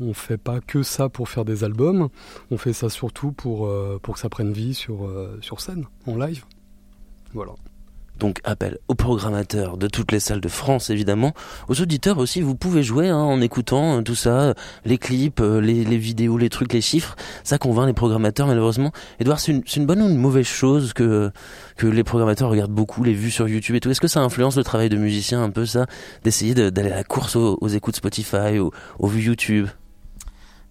On 0.00 0.14
fait 0.14 0.38
pas 0.38 0.60
que 0.60 0.82
ça 0.82 1.08
pour 1.08 1.28
faire 1.28 1.44
des 1.44 1.64
albums. 1.64 2.08
On 2.50 2.58
fait 2.58 2.72
ça 2.72 2.88
surtout 2.88 3.32
pour 3.32 3.66
euh, 3.66 3.98
pour 4.02 4.14
que 4.14 4.20
ça 4.20 4.28
prenne 4.28 4.52
vie 4.52 4.74
sur 4.74 5.06
euh, 5.06 5.38
sur 5.40 5.60
scène, 5.60 5.86
en 6.06 6.16
live. 6.16 6.44
Voilà. 7.34 7.52
Donc 8.18 8.40
appel 8.44 8.78
aux 8.88 8.94
programmateurs 8.94 9.76
de 9.76 9.86
toutes 9.86 10.10
les 10.10 10.20
salles 10.20 10.40
de 10.40 10.48
France 10.48 10.90
évidemment, 10.90 11.34
aux 11.68 11.80
auditeurs 11.80 12.18
aussi, 12.18 12.40
vous 12.40 12.56
pouvez 12.56 12.82
jouer 12.82 13.08
hein, 13.08 13.16
en 13.16 13.40
écoutant 13.40 13.98
euh, 13.98 14.02
tout 14.02 14.14
ça, 14.16 14.40
euh, 14.40 14.54
les 14.84 14.98
clips, 14.98 15.40
euh, 15.40 15.60
les, 15.60 15.84
vidéos, 15.98 16.36
les 16.36 16.48
trucs, 16.48 16.72
les 16.72 16.80
chiffres, 16.80 17.14
ça 17.44 17.58
convainc 17.58 17.86
les 17.86 17.92
programmateurs 17.92 18.46
malheureusement. 18.48 18.92
Edouard, 19.20 19.38
c'est 19.38 19.52
une, 19.76 19.86
bonne 19.86 20.02
ou 20.02 20.08
une 20.08 20.16
mauvaise 20.16 20.46
chose 20.46 20.92
que, 20.92 21.30
que 21.76 21.86
les 21.86 22.02
programmateurs 22.04 22.50
regardent 22.50 22.72
beaucoup 22.72 23.04
les 23.04 23.14
vues 23.14 23.30
sur 23.30 23.48
YouTube 23.48 23.76
et 23.76 23.80
tout? 23.80 23.90
Est-ce 23.90 24.00
que 24.00 24.08
ça 24.08 24.20
influence 24.20 24.56
le 24.56 24.64
travail 24.64 24.88
de 24.88 24.96
musicien 24.96 25.42
un 25.42 25.50
peu 25.50 25.64
ça, 25.64 25.86
d'essayer 26.24 26.54
de- 26.54 26.70
d'aller 26.70 26.90
à 26.90 26.96
la 26.96 27.04
course 27.04 27.36
aux, 27.36 27.56
aux 27.60 27.68
écoutes 27.68 27.96
Spotify, 27.96 28.58
aux, 28.58 28.72
aux 28.98 29.06
vues 29.06 29.22
YouTube? 29.22 29.68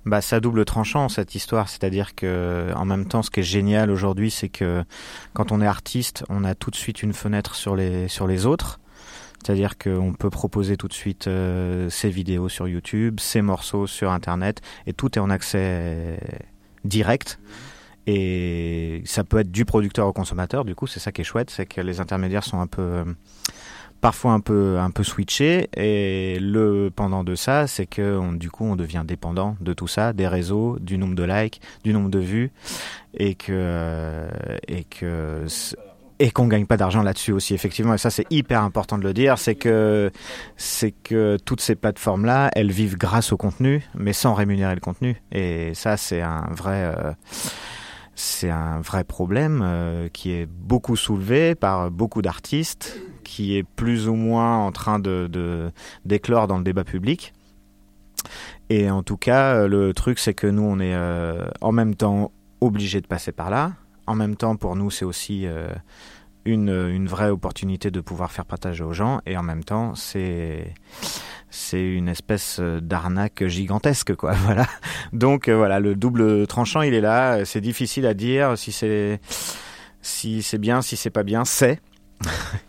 Bah, 0.07 0.21
à 0.31 0.39
double 0.39 0.63
tranchant 0.63 1.09
cette 1.09 1.35
histoire, 1.35 1.67
c'est-à-dire 1.67 2.15
que 2.15 2.71
en 2.77 2.85
même 2.85 3.07
temps, 3.09 3.23
ce 3.23 3.29
qui 3.29 3.41
est 3.41 3.43
génial 3.43 3.91
aujourd'hui, 3.91 4.31
c'est 4.31 4.47
que 4.47 4.85
quand 5.33 5.51
on 5.51 5.59
est 5.59 5.67
artiste, 5.67 6.23
on 6.29 6.45
a 6.45 6.55
tout 6.55 6.71
de 6.71 6.77
suite 6.77 7.03
une 7.03 7.11
fenêtre 7.11 7.55
sur 7.55 7.75
les 7.75 8.07
sur 8.07 8.25
les 8.25 8.45
autres. 8.45 8.79
C'est-à-dire 9.43 9.77
qu'on 9.77 10.13
peut 10.13 10.29
proposer 10.29 10.77
tout 10.77 10.87
de 10.87 10.93
suite 10.93 11.27
euh, 11.27 11.89
ses 11.89 12.09
vidéos 12.09 12.47
sur 12.47 12.69
YouTube, 12.69 13.19
ses 13.19 13.41
morceaux 13.41 13.85
sur 13.85 14.11
Internet, 14.11 14.61
et 14.85 14.93
tout 14.93 15.19
est 15.19 15.21
en 15.21 15.29
accès 15.29 16.17
direct. 16.85 17.37
Et 18.05 19.01
ça 19.03 19.25
peut 19.25 19.39
être 19.39 19.51
du 19.51 19.65
producteur 19.65 20.07
au 20.07 20.13
consommateur. 20.13 20.63
Du 20.63 20.73
coup, 20.73 20.87
c'est 20.87 21.01
ça 21.01 21.11
qui 21.11 21.19
est 21.19 21.25
chouette, 21.25 21.49
c'est 21.49 21.65
que 21.65 21.81
les 21.81 21.99
intermédiaires 21.99 22.45
sont 22.45 22.61
un 22.61 22.67
peu 22.67 23.03
parfois 24.01 24.33
un 24.33 24.39
peu 24.39 24.77
un 24.79 24.91
peu 24.91 25.03
switché. 25.03 25.69
Et 25.75 26.39
le 26.39 26.89
pendant 26.95 27.23
de 27.23 27.35
ça 27.35 27.67
c'est 27.67 27.85
que 27.85 28.35
du 28.35 28.49
coup 28.49 28.65
on 28.65 28.75
devient 28.75 29.03
dépendant 29.05 29.55
de 29.61 29.73
tout 29.73 29.87
ça 29.87 30.13
des 30.13 30.27
réseaux 30.27 30.77
du 30.79 30.97
nombre 30.97 31.15
de 31.15 31.23
likes 31.23 31.61
du 31.83 31.93
nombre 31.93 32.09
de 32.09 32.19
vues. 32.19 32.51
Et 33.13 33.35
que 33.35 33.51
euh, 33.51 34.29
et 34.67 34.83
que 34.83 35.45
et 36.19 36.31
qu'on 36.31 36.47
gagne 36.47 36.65
pas 36.65 36.77
d'argent 36.77 37.03
là-dessus 37.03 37.31
aussi 37.31 37.53
effectivement. 37.53 37.93
Et 37.93 37.97
ça 37.97 38.09
c'est 38.09 38.25
hyper 38.31 38.63
important 38.63 38.97
de 38.97 39.03
le 39.03 39.13
dire. 39.13 39.37
C'est 39.37 39.55
que 39.55 40.11
c'est 40.55 40.91
que 40.91 41.37
toutes 41.45 41.61
ces 41.61 41.75
plateformes 41.75 42.25
là 42.25 42.49
elles 42.53 42.71
vivent 42.71 42.97
grâce 42.97 43.31
au 43.31 43.37
contenu 43.37 43.83
mais 43.95 44.13
sans 44.13 44.33
rémunérer 44.33 44.75
le 44.75 44.81
contenu. 44.81 45.21
Et 45.31 45.73
ça 45.73 45.97
c'est 45.97 46.21
un 46.21 46.47
vrai 46.51 46.93
euh, 46.95 47.11
c'est 48.19 48.49
un 48.49 48.81
vrai 48.81 49.03
problème 49.03 49.61
euh, 49.63 50.09
qui 50.11 50.31
est 50.31 50.47
beaucoup 50.47 50.95
soulevé 50.95 51.53
par 51.53 51.91
beaucoup 51.91 52.23
d'artistes, 52.23 52.99
qui 53.27 53.57
est 53.57 53.63
plus 53.63 54.07
ou 54.07 54.15
moins 54.15 54.57
en 54.57 54.71
train 54.71 54.99
de, 54.99 55.69
d'éclore 56.05 56.47
dans 56.47 56.57
le 56.57 56.63
débat 56.63 56.85
public. 56.85 57.33
Et 58.69 58.89
en 58.89 59.03
tout 59.03 59.17
cas, 59.17 59.55
euh, 59.55 59.67
le 59.67 59.93
truc, 59.93 60.17
c'est 60.17 60.33
que 60.33 60.47
nous, 60.47 60.63
on 60.63 60.79
est 60.79 60.95
euh, 60.95 61.45
en 61.61 61.73
même 61.73 61.93
temps 61.93 62.31
obligé 62.61 63.01
de 63.01 63.07
passer 63.07 63.33
par 63.33 63.49
là. 63.49 63.73
En 64.07 64.15
même 64.15 64.37
temps, 64.37 64.55
pour 64.55 64.77
nous, 64.77 64.89
c'est 64.89 65.03
aussi 65.03 65.45
euh, 65.45 65.69
une, 66.45 67.07
vraie 67.07 67.29
opportunité 67.29 67.91
de 67.91 67.99
pouvoir 67.99 68.31
faire 68.31 68.45
partager 68.45 68.83
aux 68.83 68.93
gens. 68.93 69.19
Et 69.25 69.37
en 69.37 69.43
même 69.43 69.63
temps, 69.65 69.93
c'est 69.95 70.73
une 71.73 72.07
espèce 72.07 72.61
d'arnaque 72.61 73.45
gigantesque, 73.45 74.15
quoi. 74.15 74.31
Voilà. 74.45 74.67
Donc 75.11 75.49
voilà, 75.49 75.81
le 75.81 75.95
double 75.95 76.47
tranchant, 76.47 76.81
il 76.81 76.93
est 76.93 77.01
là. 77.01 77.43
C'est 77.43 77.61
difficile 77.61 78.05
à 78.05 78.13
dire 78.13 78.57
si 78.57 78.71
c'est 78.71 79.19
si 80.01 80.41
c'est 80.41 80.57
bien, 80.57 80.81
si 80.81 80.95
c'est 80.95 81.09
pas 81.09 81.23
bien, 81.23 81.43
c'est. 81.43 81.81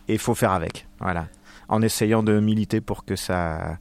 Et 0.08 0.14
il 0.14 0.18
faut 0.18 0.34
faire 0.34 0.52
avec. 0.52 0.86
Voilà. 1.00 1.28
En 1.68 1.82
essayant 1.82 2.22
de 2.22 2.40
militer 2.40 2.80
pour 2.80 3.04
que 3.04 3.16
ça 3.16 3.78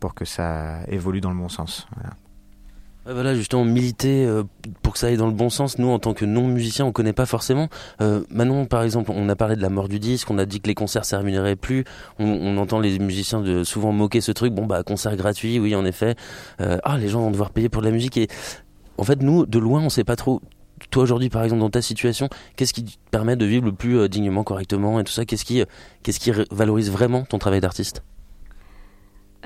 pour 0.00 0.14
que 0.14 0.24
ça 0.24 0.80
évolue 0.88 1.20
dans 1.20 1.30
le 1.30 1.36
bon 1.36 1.48
sens. 1.48 1.86
Voilà. 1.96 3.34
Justement, 3.34 3.64
militer 3.64 4.26
euh, 4.26 4.42
pour 4.82 4.92
que 4.92 4.98
ça 4.98 5.06
aille 5.06 5.16
dans 5.16 5.26
le 5.26 5.32
bon 5.32 5.48
sens. 5.48 5.78
Nous, 5.78 5.88
en 5.88 5.98
tant 5.98 6.12
que 6.12 6.26
non-musiciens, 6.26 6.84
on 6.84 6.92
connaît 6.92 7.14
pas 7.14 7.24
forcément. 7.24 7.68
Euh, 8.02 8.22
Manon, 8.28 8.66
par 8.66 8.82
exemple, 8.82 9.12
on 9.14 9.30
a 9.30 9.34
parlé 9.34 9.56
de 9.56 9.62
la 9.62 9.70
mort 9.70 9.88
du 9.88 9.98
disque, 9.98 10.30
on 10.30 10.36
a 10.36 10.44
dit 10.44 10.60
que 10.60 10.68
les 10.68 10.74
concerts 10.74 11.06
ça 11.06 11.16
rémunérait 11.16 11.56
plus. 11.56 11.84
On, 12.18 12.26
on 12.26 12.58
entend 12.58 12.80
les 12.80 12.98
musiciens 12.98 13.40
de 13.40 13.64
souvent 13.64 13.92
moquer 13.92 14.20
ce 14.20 14.30
truc. 14.30 14.52
Bon, 14.52 14.66
bah, 14.66 14.82
concert 14.82 15.16
gratuit, 15.16 15.58
oui, 15.58 15.74
en 15.74 15.86
effet. 15.86 16.16
Euh, 16.60 16.76
ah, 16.84 16.98
les 16.98 17.08
gens 17.08 17.20
vont 17.20 17.30
devoir 17.30 17.50
payer 17.50 17.70
pour 17.70 17.80
de 17.80 17.86
la 17.86 17.92
musique. 17.92 18.18
Et 18.18 18.28
en 18.98 19.04
fait, 19.04 19.22
nous, 19.22 19.46
de 19.46 19.58
loin, 19.58 19.80
on 19.80 19.88
sait 19.88 20.04
pas 20.04 20.16
trop. 20.16 20.42
Toi, 20.90 21.02
aujourd'hui, 21.02 21.28
par 21.28 21.42
exemple, 21.44 21.60
dans 21.60 21.70
ta 21.70 21.82
situation, 21.82 22.28
qu'est-ce 22.56 22.72
qui 22.72 22.84
te 22.84 22.96
permet 23.10 23.36
de 23.36 23.44
vivre 23.44 23.64
le 23.64 23.72
plus 23.72 23.98
euh, 23.98 24.08
dignement, 24.08 24.44
correctement 24.44 25.00
et 25.00 25.04
tout 25.04 25.12
ça? 25.12 25.24
Qu'est-ce 25.24 25.44
qui, 25.44 25.60
euh, 25.60 25.64
qui 26.02 26.32
valorise 26.50 26.90
vraiment 26.90 27.22
ton 27.24 27.38
travail 27.38 27.60
d'artiste? 27.60 28.02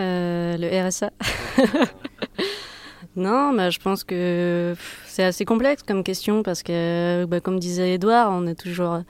Euh, 0.01 0.57
le 0.57 0.89
RSA. 0.89 1.11
non, 3.17 3.53
bah, 3.55 3.71
je 3.71 3.79
pense 3.79 4.05
que 4.05 4.75
c'est 5.07 5.25
assez 5.25 5.45
complexe 5.45 5.83
comme 5.83 6.03
question 6.03 6.43
parce 6.43 6.63
que, 6.63 7.25
bah, 7.27 7.41
comme 7.41 7.59
disait 7.59 7.95
Edouard, 7.95 8.31
on 8.33 8.47
est 8.47 8.59
toujours 8.59 9.03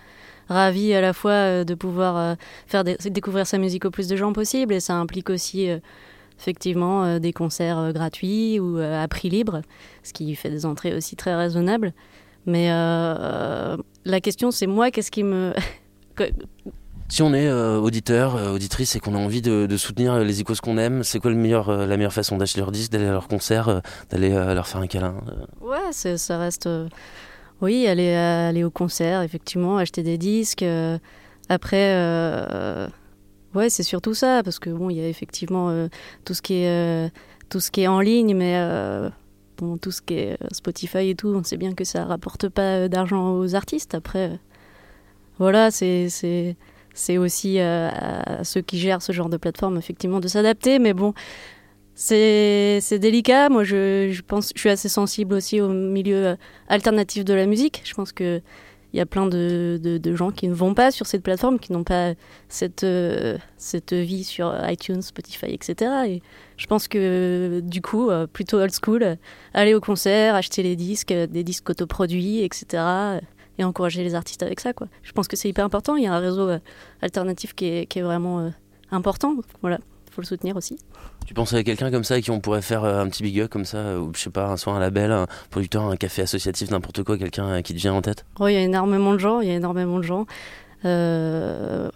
ravis 0.49 0.93
à 0.93 1.01
la 1.01 1.12
fois 1.12 1.64
de 1.64 1.75
pouvoir 1.75 2.37
faire 2.66 2.85
dé- 2.85 2.97
découvrir 3.07 3.47
sa 3.47 3.59
musique 3.59 3.85
au 3.85 3.91
plus 3.91 4.09
de 4.09 4.16
gens 4.16 4.33
possible 4.33 4.75
et 4.75 4.81
ça 4.81 4.95
implique 4.95 5.31
aussi 5.31 5.68
effectivement 6.43 7.05
euh, 7.05 7.18
des 7.20 7.32
concerts 7.32 7.78
euh, 7.78 7.93
gratuits 7.93 8.59
ou 8.59 8.78
euh, 8.78 9.03
à 9.03 9.07
prix 9.07 9.28
libre, 9.30 9.62
ce 10.03 10.12
qui 10.12 10.34
fait 10.34 10.51
des 10.51 10.66
entrées 10.66 10.95
aussi 10.95 11.14
très 11.14 11.34
raisonnables. 11.34 11.93
Mais 12.45 12.68
la 12.68 14.20
question, 14.20 14.51
c'est 14.51 14.66
moi, 14.66 14.90
qu'est-ce 14.90 15.12
qui 15.12 15.22
me... 15.22 15.53
Si 17.09 17.20
on 17.22 17.34
est 17.34 17.53
auditeur, 17.53 18.55
auditrice 18.55 18.97
et 18.97 19.01
qu'on 19.01 19.14
a 19.14 19.18
envie 19.18 19.43
de, 19.43 19.66
de 19.66 19.76
soutenir 19.76 20.18
les 20.20 20.40
icônes 20.40 20.57
qu'on 20.57 20.78
aime, 20.78 21.03
c'est 21.03 21.18
quoi 21.18 21.30
le 21.30 21.36
meilleur, 21.36 21.70
la 21.70 21.97
meilleure 21.99 22.12
façon 22.12 22.38
d'acheter 22.38 22.61
leur 22.61 22.72
disque, 22.72 22.90
d'aller 22.90 23.05
à 23.05 23.12
leur 23.12 23.28
concert, 23.28 23.82
d'aller 24.09 24.30
leur 24.30 24.66
faire 24.66 24.80
un 24.80 24.86
câlin 24.86 25.14
Ouais, 25.61 25.93
ça 25.93 26.38
reste. 26.38 26.66
oui, 27.61 27.86
aller, 27.86 28.14
aller 28.14 28.64
au 28.64 28.70
concert, 28.70 29.20
effectivement, 29.20 29.76
acheter 29.76 30.03
des 30.03 30.16
disques. 30.16 30.64
après, 31.51 32.88
ouais, 33.55 33.70
c'est 33.70 33.82
surtout 33.82 34.14
ça, 34.14 34.42
parce 34.42 34.59
que 34.59 34.70
bon, 34.70 34.90
il 34.90 34.96
y 34.96 35.00
a 35.00 35.09
effectivement 35.09 35.70
euh, 35.70 35.88
tout 36.24 36.34
ce 36.34 36.42
qui 36.42 36.55
est 36.55 36.68
euh, 36.68 37.09
tout 37.48 37.61
ce 37.61 37.70
qui 37.70 37.82
est 37.82 37.86
en 37.86 38.00
ligne, 38.00 38.34
mais 38.34 38.57
euh, 38.57 39.11
bon, 39.59 39.76
tout 39.76 39.90
ce 39.90 40.03
qui 40.03 40.14
est 40.14 40.38
Spotify 40.53 41.11
et 41.11 41.14
tout, 41.14 41.28
on 41.28 41.42
sait 41.44 41.57
bien 41.57 41.74
que 41.74 41.84
ça 41.84 42.05
rapporte 42.05 42.48
pas 42.48 42.88
d'argent 42.88 43.34
aux 43.34 43.55
artistes. 43.55 43.94
Après, 43.94 44.38
voilà, 45.38 45.70
c'est 45.70 46.09
c'est 46.94 47.18
aussi 47.18 47.59
à 47.61 48.44
ceux 48.44 48.61
qui 48.61 48.78
gèrent 48.78 49.03
ce 49.03 49.12
genre 49.12 49.28
de 49.28 49.36
plateforme, 49.36 49.78
effectivement, 49.78 50.20
de 50.20 50.28
s'adapter, 50.28 50.78
mais 50.78 50.94
bon. 50.94 51.14
C'est 51.94 52.98
délicat. 52.98 53.48
Moi, 53.50 53.64
je, 53.64 54.11
je 54.11 54.22
pense, 54.22 54.50
je 54.55 54.61
suis 54.61 54.70
assez 54.70 54.88
sensible 54.88 55.34
aussi 55.34 55.61
au 55.61 55.68
milieu 55.68 56.36
alternatif 56.68 57.24
de 57.24 57.34
la 57.34 57.46
musique. 57.46 57.82
Je 57.84 57.94
pense 57.94 58.12
que 58.12 58.40
il 58.93 58.99
y 58.99 59.01
a 59.01 59.07
plein 59.07 59.26
de, 59.26 59.80
de, 59.82 60.14
gens 60.14 60.30
qui 60.30 60.49
ne 60.49 60.55
vont 60.55 60.74
pas 60.74 60.90
sur 60.90 61.07
cette 61.07 61.22
plateforme, 61.22 61.59
qui 61.59 61.72
n'ont 61.72 61.84
pas 61.84 62.12
cette 62.49 62.84
euh, 62.84 63.38
cette 63.57 63.95
vie 63.95 64.24
sur 64.24 64.55
iTunes, 64.68 65.01
Spotify, 65.01 65.47
etc. 65.47 65.90
Et 66.07 66.22
je 66.59 66.66
pense 66.66 66.88
que 66.88 67.61
du 67.64 67.80
coup, 67.80 68.11
euh, 68.11 68.26
plutôt 68.26 68.59
old 68.59 68.72
school, 68.72 69.03
euh, 69.03 69.16
aller 69.55 69.74
au 69.74 69.80
concert, 69.80 70.34
acheter 70.34 70.62
les 70.62 70.76
disques, 70.76 71.12
des 71.12 71.43
disques 71.43 71.70
autoproduits, 71.70 72.43
etc. 72.43 73.20
Et 73.59 73.64
encourager 73.64 74.03
les 74.03 74.14
artistes 74.14 74.43
avec 74.43 74.61
ça, 74.61 74.72
quoi. 74.72 74.88
Je 75.03 75.12
pense 75.12 75.28
que 75.28 75.36
c'est 75.36 75.49
hyper 75.49 75.64
important. 75.64 75.97
Il 75.97 76.05
y 76.05 76.07
a 76.07 76.14
un 76.14 76.18
réseau 76.18 76.51
alternatif 77.01 77.55
qui 77.55 77.66
est, 77.66 77.86
qui 77.86 77.99
est 77.99 78.03
vraiment 78.03 78.51
important. 78.90 79.36
Voilà, 79.61 79.78
faut 80.12 80.20
le 80.20 80.26
soutenir 80.26 80.56
aussi. 80.56 80.78
Tu 81.26 81.34
penses 81.34 81.52
à 81.54 81.62
quelqu'un 81.64 81.90
comme 81.90 82.04
ça 82.04 82.20
qui 82.20 82.30
on 82.30 82.40
pourrait 82.40 82.62
faire 82.62 82.84
euh, 82.84 83.02
un 83.02 83.08
petit 83.08 83.22
big 83.22 83.40
up 83.40 83.50
comme 83.50 83.64
ça, 83.64 83.78
euh, 83.78 83.98
ou 83.98 84.12
je 84.14 84.20
sais 84.20 84.30
pas, 84.30 84.46
un 84.46 84.56
soin 84.56 84.76
un 84.76 84.80
label, 84.80 85.10
un 85.10 85.26
producteur, 85.50 85.84
un 85.84 85.96
café 85.96 86.22
associatif, 86.22 86.70
n'importe 86.70 87.02
quoi, 87.02 87.18
quelqu'un 87.18 87.46
euh, 87.46 87.62
qui 87.62 87.74
te 87.74 87.78
vient 87.78 87.94
en 87.94 88.02
tête? 88.02 88.24
Oh, 88.38 88.48
il 88.48 88.54
y 88.54 88.56
a 88.56 88.60
énormément 88.60 89.12
de 89.12 89.18
gens, 89.18 89.40
il 89.40 89.48
y 89.48 89.50
a 89.50 89.54
énormément 89.54 89.98
de 89.98 90.04
gens. 90.04 90.26
Euh, 90.84 91.88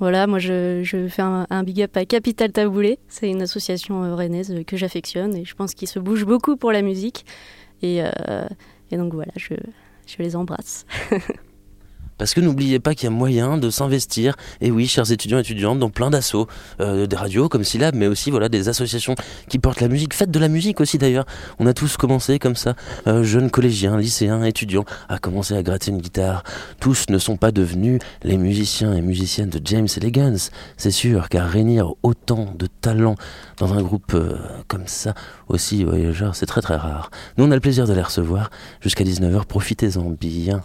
voilà, 0.00 0.26
moi 0.26 0.38
je, 0.38 0.82
je 0.82 1.06
fais 1.08 1.22
un, 1.22 1.46
un 1.50 1.62
big 1.62 1.82
up 1.82 1.96
à 1.96 2.04
Capital 2.04 2.52
Taboulé. 2.52 2.98
C'est 3.08 3.30
une 3.30 3.42
association 3.42 4.14
rennaise 4.16 4.52
que 4.66 4.76
j'affectionne 4.76 5.36
et 5.36 5.44
je 5.44 5.54
pense 5.54 5.74
qu'ils 5.74 5.88
se 5.88 5.98
bougent 5.98 6.26
beaucoup 6.26 6.56
pour 6.56 6.72
la 6.72 6.82
musique. 6.82 7.24
Et, 7.80 8.02
euh, 8.02 8.46
et 8.90 8.96
donc 8.96 9.14
voilà, 9.14 9.32
je, 9.36 9.54
je 10.06 10.16
les 10.18 10.36
embrasse. 10.36 10.84
Parce 12.18 12.34
que 12.34 12.40
n'oubliez 12.40 12.78
pas 12.80 12.94
qu'il 12.94 13.04
y 13.04 13.06
a 13.08 13.10
moyen 13.10 13.58
de 13.58 13.70
s'investir, 13.70 14.36
et 14.60 14.70
oui, 14.70 14.86
chers 14.86 15.10
étudiants 15.10 15.38
et 15.38 15.40
étudiantes, 15.40 15.78
dans 15.78 15.90
plein 15.90 16.10
d'assauts, 16.10 16.46
euh, 16.80 17.06
des 17.06 17.16
radios 17.16 17.48
comme 17.48 17.64
Syllab, 17.64 17.94
mais 17.94 18.06
aussi 18.06 18.30
voilà 18.30 18.48
des 18.48 18.68
associations 18.68 19.14
qui 19.48 19.58
portent 19.58 19.80
la 19.80 19.88
musique. 19.88 20.14
Faites 20.14 20.30
de 20.30 20.38
la 20.38 20.48
musique 20.48 20.80
aussi 20.80 20.98
d'ailleurs. 20.98 21.26
On 21.58 21.66
a 21.66 21.74
tous 21.74 21.96
commencé 21.96 22.38
comme 22.38 22.56
ça, 22.56 22.74
euh, 23.06 23.24
jeunes 23.24 23.50
collégiens, 23.50 23.96
lycéens, 23.96 24.44
étudiants, 24.44 24.84
à 25.08 25.18
commencer 25.18 25.54
à 25.54 25.62
gratter 25.62 25.90
une 25.90 25.98
guitare. 25.98 26.44
Tous 26.80 27.06
ne 27.08 27.18
sont 27.18 27.36
pas 27.36 27.52
devenus 27.52 28.00
les 28.22 28.36
musiciens 28.36 28.94
et 28.94 29.00
musiciennes 29.00 29.50
de 29.50 29.60
James 29.64 29.88
Elegance, 29.96 30.50
c'est 30.76 30.90
sûr, 30.90 31.28
car 31.28 31.48
réunir 31.48 31.92
autant 32.02 32.54
de 32.56 32.66
talents 32.80 33.16
dans 33.58 33.74
un 33.74 33.82
groupe 33.82 34.14
euh, 34.14 34.38
comme 34.68 34.86
ça, 34.86 35.14
aussi 35.48 35.84
voyageur, 35.84 36.34
c'est 36.34 36.46
très 36.46 36.60
très 36.60 36.76
rare. 36.76 37.10
Nous, 37.36 37.44
on 37.44 37.50
a 37.50 37.54
le 37.54 37.60
plaisir 37.60 37.86
de 37.86 37.92
les 37.92 38.02
recevoir 38.02 38.50
jusqu'à 38.80 39.04
19h. 39.04 39.44
Profitez-en 39.44 40.10
bien. 40.10 40.62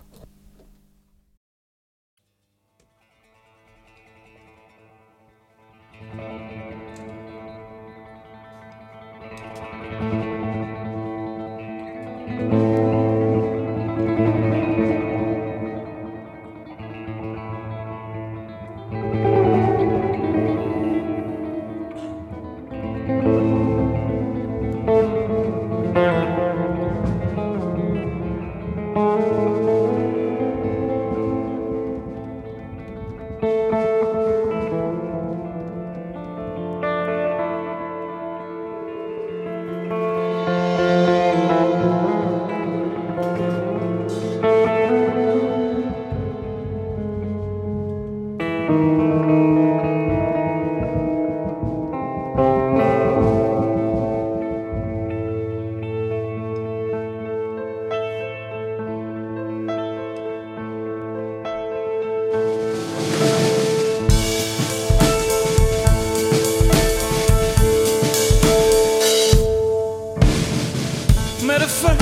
Met 71.43 71.61
a 71.61 71.67
friend 71.67 71.99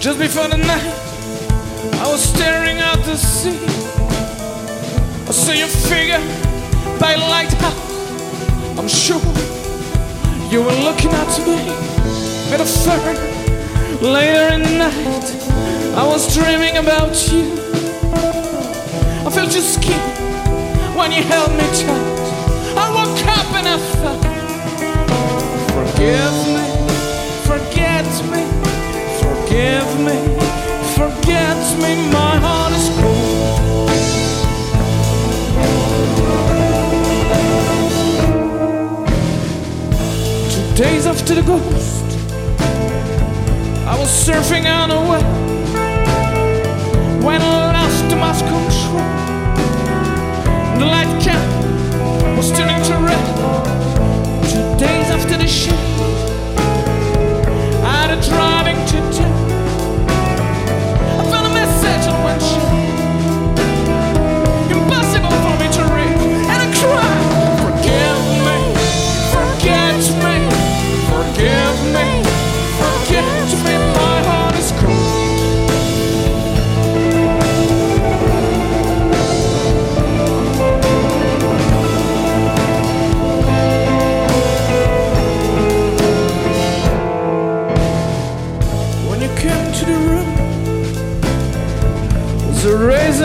just 0.00 0.18
before 0.18 0.46
the 0.48 0.56
night. 0.56 0.94
I 2.00 2.06
was 2.08 2.22
staring 2.22 2.78
at 2.78 2.96
the 3.04 3.16
sea. 3.16 3.58
I 5.26 5.32
saw 5.32 5.52
your 5.52 5.66
figure 5.66 6.20
by 7.00 7.16
lighthouse. 7.16 8.78
I'm 8.78 8.86
sure 8.86 9.20
you 10.48 10.62
were 10.62 10.78
looking 10.86 11.10
at 11.10 11.38
me. 11.44 11.56
Met 12.50 12.60
a 12.60 12.66
friend 12.66 13.18
later 14.00 14.54
in 14.54 14.62
the 14.62 14.78
night. 14.78 15.26
I 15.96 16.06
was 16.06 16.32
dreaming 16.32 16.76
about 16.76 17.14
you. 17.32 17.52
I 19.26 19.30
felt 19.30 19.52
your 19.52 19.62
skin 19.62 20.00
when 20.96 21.10
you 21.10 21.22
held 21.24 21.50
me 21.50 21.66
tight. 21.82 22.20
I 22.78 22.90
woke 22.94 23.26
up 23.26 23.52
and 23.58 23.66
I 23.68 23.76
thought, 23.98 24.22
forgive 25.74 26.46
me. 26.46 26.49
Forgive 29.50 29.98
me, 29.98 30.16
forget 30.94 31.58
me, 31.82 32.08
my 32.12 32.36
heart 32.38 32.72
is 32.72 32.88
cold. 33.00 33.90
Two 40.52 40.74
days 40.76 41.06
after 41.06 41.34
the 41.34 41.42
ghost, 41.42 42.04
I 43.88 43.98
was 43.98 44.08
surfing 44.08 44.66
on 44.66 44.92
a 44.92 45.00
web 45.10 45.24
when 47.24 47.42
I 47.42 47.72
lost 47.72 48.04
my 48.16 48.32
control. 48.38 49.02
The 50.78 50.86
light 50.86 51.20
cap 51.20 51.44
was 52.36 52.52
turning 52.52 52.80
to 52.84 52.94
red. 53.08 53.26
Two 54.48 54.78
days 54.78 55.10
after 55.10 55.36
the 55.36 55.48
show. 55.48 55.74
I 57.82 58.06
had 58.06 58.10
a 58.16 58.22
driving 58.28 58.78
to 58.86 59.18
town. 59.18 59.29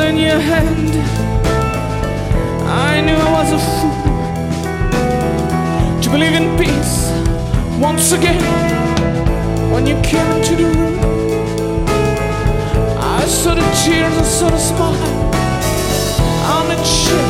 In 0.06 0.18
your 0.18 0.40
hand. 0.40 0.94
I 2.68 3.02
knew 3.02 3.16
I 3.16 3.32
was 3.38 3.52
a 3.54 3.60
fool 3.74 4.02
to 6.02 6.10
believe 6.10 6.36
in 6.42 6.48
peace 6.58 6.96
once 7.80 8.12
again. 8.12 8.42
When 9.72 9.88
you 9.88 9.96
came 10.02 10.28
into 10.38 10.56
the 10.56 10.66
room, 10.66 11.00
I 13.00 13.26
saw 13.26 13.56
the 13.56 13.66
tears, 13.82 14.16
I 14.18 14.24
saw 14.24 14.50
the 14.50 14.58
smile 14.58 14.96
on 16.56 16.68
the 16.70 16.78
cheeks, 16.94 17.25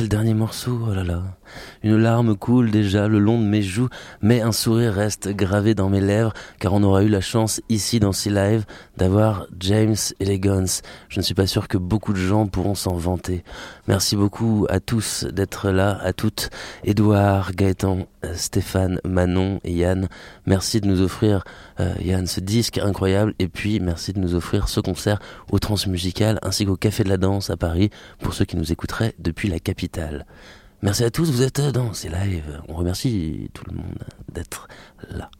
c'est 0.00 0.04
le 0.04 0.08
dernier 0.08 0.32
morceau, 0.32 0.80
oh 0.88 0.94
là 0.94 1.04
là. 1.04 1.22
Une 1.82 1.96
larme 1.96 2.36
coule 2.36 2.70
déjà 2.70 3.08
le 3.08 3.18
long 3.18 3.40
de 3.40 3.46
mes 3.46 3.62
joues, 3.62 3.88
mais 4.20 4.42
un 4.42 4.52
sourire 4.52 4.92
reste 4.92 5.28
gravé 5.28 5.74
dans 5.74 5.88
mes 5.88 6.02
lèvres, 6.02 6.34
car 6.58 6.74
on 6.74 6.82
aura 6.82 7.02
eu 7.04 7.08
la 7.08 7.22
chance 7.22 7.62
ici 7.70 8.00
dans 8.00 8.12
ces 8.12 8.28
lives 8.28 8.66
d'avoir 8.98 9.46
James 9.58 9.96
Elegance. 10.20 10.82
Je 11.08 11.20
ne 11.20 11.24
suis 11.24 11.34
pas 11.34 11.46
sûr 11.46 11.68
que 11.68 11.78
beaucoup 11.78 12.12
de 12.12 12.18
gens 12.18 12.46
pourront 12.46 12.74
s'en 12.74 12.96
vanter. 12.96 13.44
Merci 13.88 14.14
beaucoup 14.14 14.66
à 14.68 14.78
tous 14.78 15.24
d'être 15.24 15.70
là, 15.70 15.98
à 16.02 16.12
toutes. 16.12 16.50
Édouard, 16.84 17.52
Gaëtan, 17.54 18.06
Stéphane, 18.34 19.00
Manon 19.04 19.60
et 19.64 19.72
Yann. 19.72 20.08
Merci 20.44 20.82
de 20.82 20.86
nous 20.86 21.00
offrir, 21.00 21.44
euh, 21.80 21.94
Yann, 22.00 22.26
ce 22.26 22.40
disque 22.40 22.76
incroyable, 22.76 23.34
et 23.38 23.48
puis 23.48 23.80
merci 23.80 24.12
de 24.12 24.20
nous 24.20 24.34
offrir 24.34 24.68
ce 24.68 24.80
concert 24.80 25.18
au 25.50 25.58
Transmusical 25.58 26.38
ainsi 26.42 26.66
qu'au 26.66 26.76
Café 26.76 27.04
de 27.04 27.08
la 27.08 27.16
Danse 27.16 27.48
à 27.48 27.56
Paris 27.56 27.90
pour 28.18 28.34
ceux 28.34 28.44
qui 28.44 28.56
nous 28.56 28.70
écouteraient 28.70 29.14
depuis 29.18 29.48
la 29.48 29.60
capitale. 29.60 30.26
Merci 30.82 31.04
à 31.04 31.10
tous, 31.10 31.30
vous 31.30 31.42
êtes 31.42 31.60
dans 31.60 31.92
ces 31.92 32.08
lives. 32.08 32.62
On 32.68 32.74
remercie 32.74 33.50
tout 33.52 33.64
le 33.68 33.76
monde 33.76 33.98
d'être 34.32 34.66
là. 35.10 35.30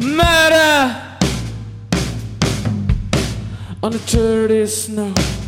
Murder 0.00 1.10
on 3.82 3.90
dirty 4.06 4.66
snow. 4.66 5.39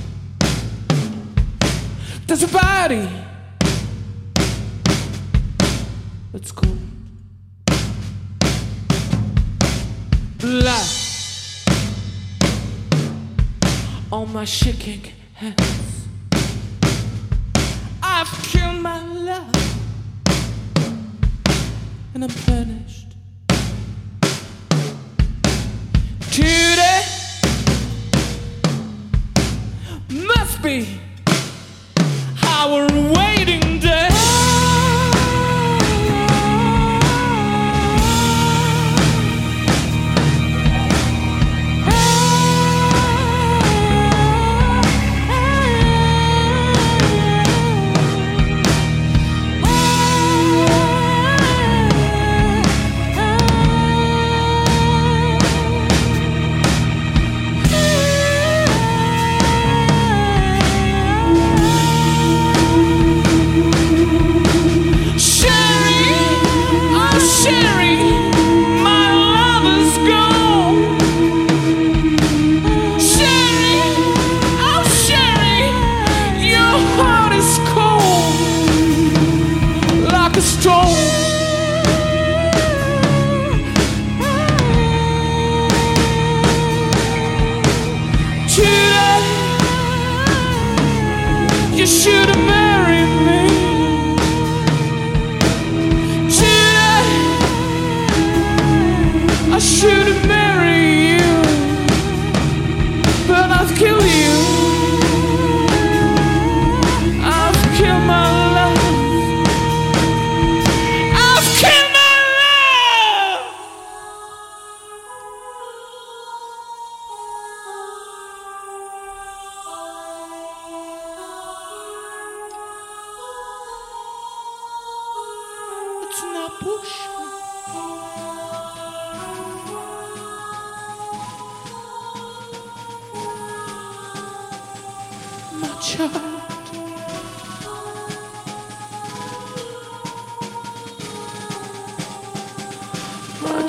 There's 2.27 2.43
a 2.45 2.49
body. 2.49 3.09
Let's 6.33 6.53
go. 6.53 6.69
Blood 10.39 10.87
on 14.11 14.33
my 14.33 14.45
shaking 14.45 15.03
hands. 15.35 16.09
I've 18.03 18.29
killed 18.45 18.81
my 18.81 19.03
love 19.05 19.55
and 22.15 22.25
I'm 22.25 22.31
punished. 22.31 23.15
Today 26.31 27.05
must 30.09 30.63
be 30.63 31.02
our 32.63 32.87
way. 33.11 33.32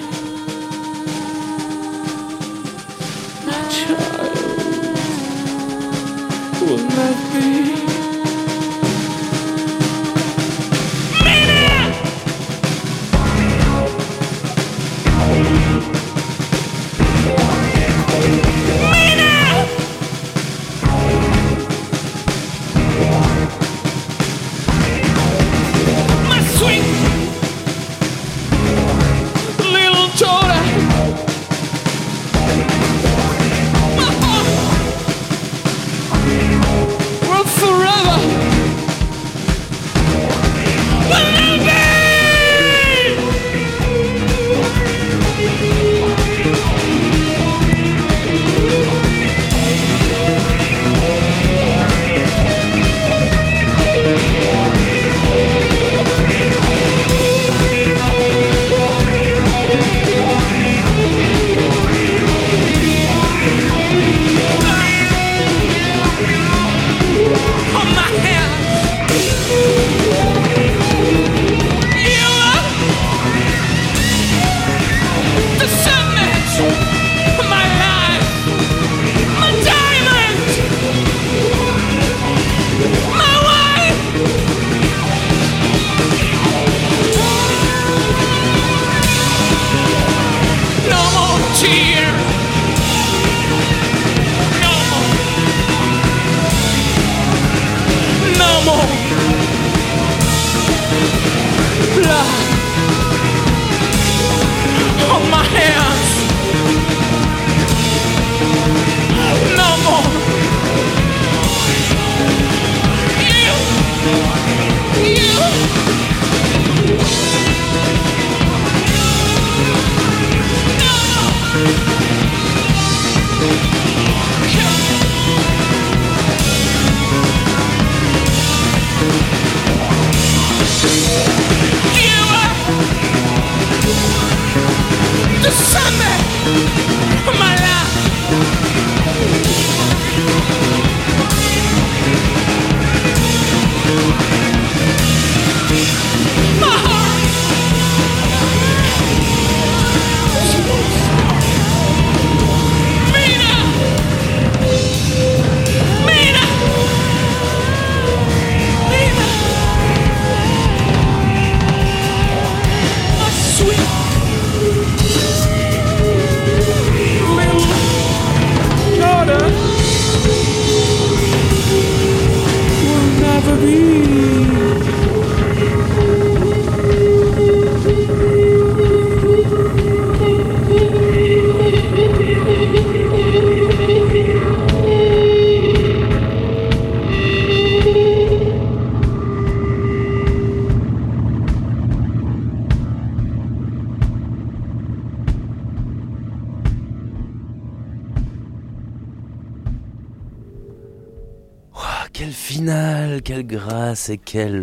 Grâce 204.35 204.62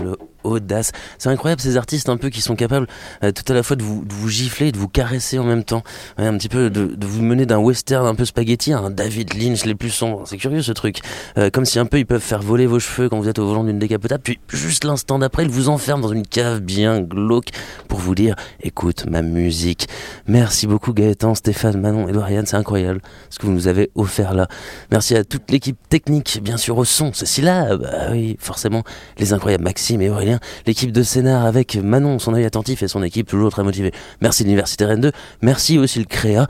C'est 1.18 1.30
incroyable 1.30 1.62
ces 1.62 1.78
artistes 1.78 2.10
un 2.10 2.18
peu 2.18 2.30
qui 2.30 2.42
sont 2.42 2.56
capables 2.56 2.88
euh, 3.24 3.32
tout 3.32 3.50
à 3.52 3.56
la 3.56 3.64
fois 3.64 3.76
de 3.76 3.84
vous, 3.84 4.30
gifler 4.30 4.68
et 4.68 4.72
de 4.72 4.78
vous 4.78 4.88
caresser 4.88 5.40
en 5.40 5.44
même 5.44 5.64
temps. 5.64 5.84
Un 6.18 6.38
petit 6.38 6.50
peu 6.50 6.70
de, 6.70 6.86
de 6.86 7.06
vous 7.06 7.22
mener 7.22 7.46
d'un 7.46 7.58
western 7.58 8.06
un 8.06 8.16
peu 8.16 8.26
spaghetti 8.26 8.74
à 8.74 8.80
un 8.80 8.90
David 8.90 9.34
Lynch 9.34 9.66
les 9.66 9.76
plus 9.76 9.90
sombres. 9.90 10.24
C'est 10.26 10.38
curieux 10.38 10.62
ce 10.62 10.72
truc. 10.72 11.00
Euh, 11.38 11.50
comme 11.50 11.66
si 11.66 11.80
un 11.80 11.86
peu 11.86 11.98
ils 11.98 12.06
peuvent 12.06 12.22
faire 12.22 12.42
voler 12.42 12.66
vos 12.66 12.80
cheveux 12.80 13.10
quand 13.10 13.20
vous 13.20 13.30
êtes 13.30 13.40
au 13.40 13.48
volant 13.48 13.64
d'une 13.64 13.80
décapotable, 13.80 14.22
puis 14.24 14.40
juste 14.50 14.84
l'instant 14.84 15.20
d'après 15.20 15.44
ils 15.44 15.50
vous 15.50 15.70
enferment 15.70 16.02
dans 16.02 16.14
une 16.14 16.26
cave 16.26 16.60
bien 16.60 17.02
glauque 17.02 17.50
pour 17.88 18.00
vous 18.00 18.16
dire 18.16 18.36
écoute 18.62 19.06
ma 19.10 19.22
musique. 19.22 19.88
Merci 20.28 20.68
beaucoup 20.68 20.94
Gaëtan, 20.94 21.36
Stéphane, 21.36 21.80
Manon 21.80 22.08
et 22.08 22.12
Dorian, 22.12 22.44
c'est 22.46 22.58
incroyable 22.58 23.02
ce 23.30 23.40
que 23.40 23.46
vous 23.46 23.52
nous 23.52 23.68
avez 23.68 23.92
offert 23.96 24.34
là. 24.34 24.48
Merci 24.92 25.16
à 25.16 25.24
toute 25.24 25.50
l'équipe 25.52 25.78
technique, 25.90 26.40
bien 26.42 26.58
sûr 26.58 26.78
au 26.78 26.86
son, 26.86 27.14
ceci 27.14 27.42
là, 27.42 27.78
bah 27.78 28.10
oui, 28.12 28.38
forcément, 28.40 28.84
les 29.18 29.34
incroyables 29.34 29.64
Maxime 29.64 30.02
et 30.02 30.10
Aurélien, 30.10 30.40
l'équipe 30.66 30.92
de 30.92 31.04
scénar 31.04 31.46
avec 31.46 31.76
Manon, 31.76 32.20
son 32.20 32.34
œil 32.34 32.46
attentif 32.46 32.84
et 32.84 32.88
son 32.88 33.04
équipe 33.04 33.28
toujours 33.28 33.52
très 33.52 33.64
motivée. 33.64 33.92
Merci 34.22 34.44
l'Université 34.44 34.86
Rennes 34.86 35.02
2, 35.02 35.12
merci 35.42 35.78
aussi 35.78 36.00
le 36.00 36.06
Créa, 36.06 36.48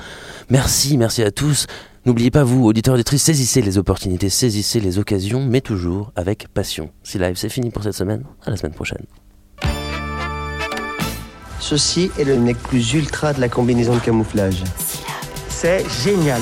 merci, 0.50 0.98
merci 0.98 1.24
à 1.24 1.32
tous. 1.32 1.68
N'oubliez 2.06 2.32
pas, 2.32 2.44
vous, 2.44 2.66
auditeurs 2.66 2.96
et 2.96 3.00
auditrices, 3.00 3.24
saisissez 3.24 3.62
les 3.62 3.78
opportunités, 3.78 4.30
saisissez 4.30 4.80
les 4.80 4.98
occasions, 4.98 5.46
mais 5.46 5.62
toujours 5.62 6.12
avec 6.16 6.48
passion. 6.48 6.90
Si 7.04 7.20
live, 7.20 7.36
c'est 7.36 7.50
fini 7.50 7.72
pour 7.72 7.84
cette 7.84 7.94
semaine, 7.94 8.24
à 8.46 8.50
la 8.50 8.58
semaine 8.58 8.74
prochaine. 8.74 9.06
Ceci 11.60 12.10
est 12.18 12.24
le 12.24 12.36
nec 12.36 12.58
plus 12.58 12.94
ultra 12.94 13.34
de 13.34 13.42
la 13.42 13.50
combinaison 13.50 13.94
de 13.94 14.00
camouflage. 14.00 14.64
C'est 15.50 15.84
génial. 16.04 16.42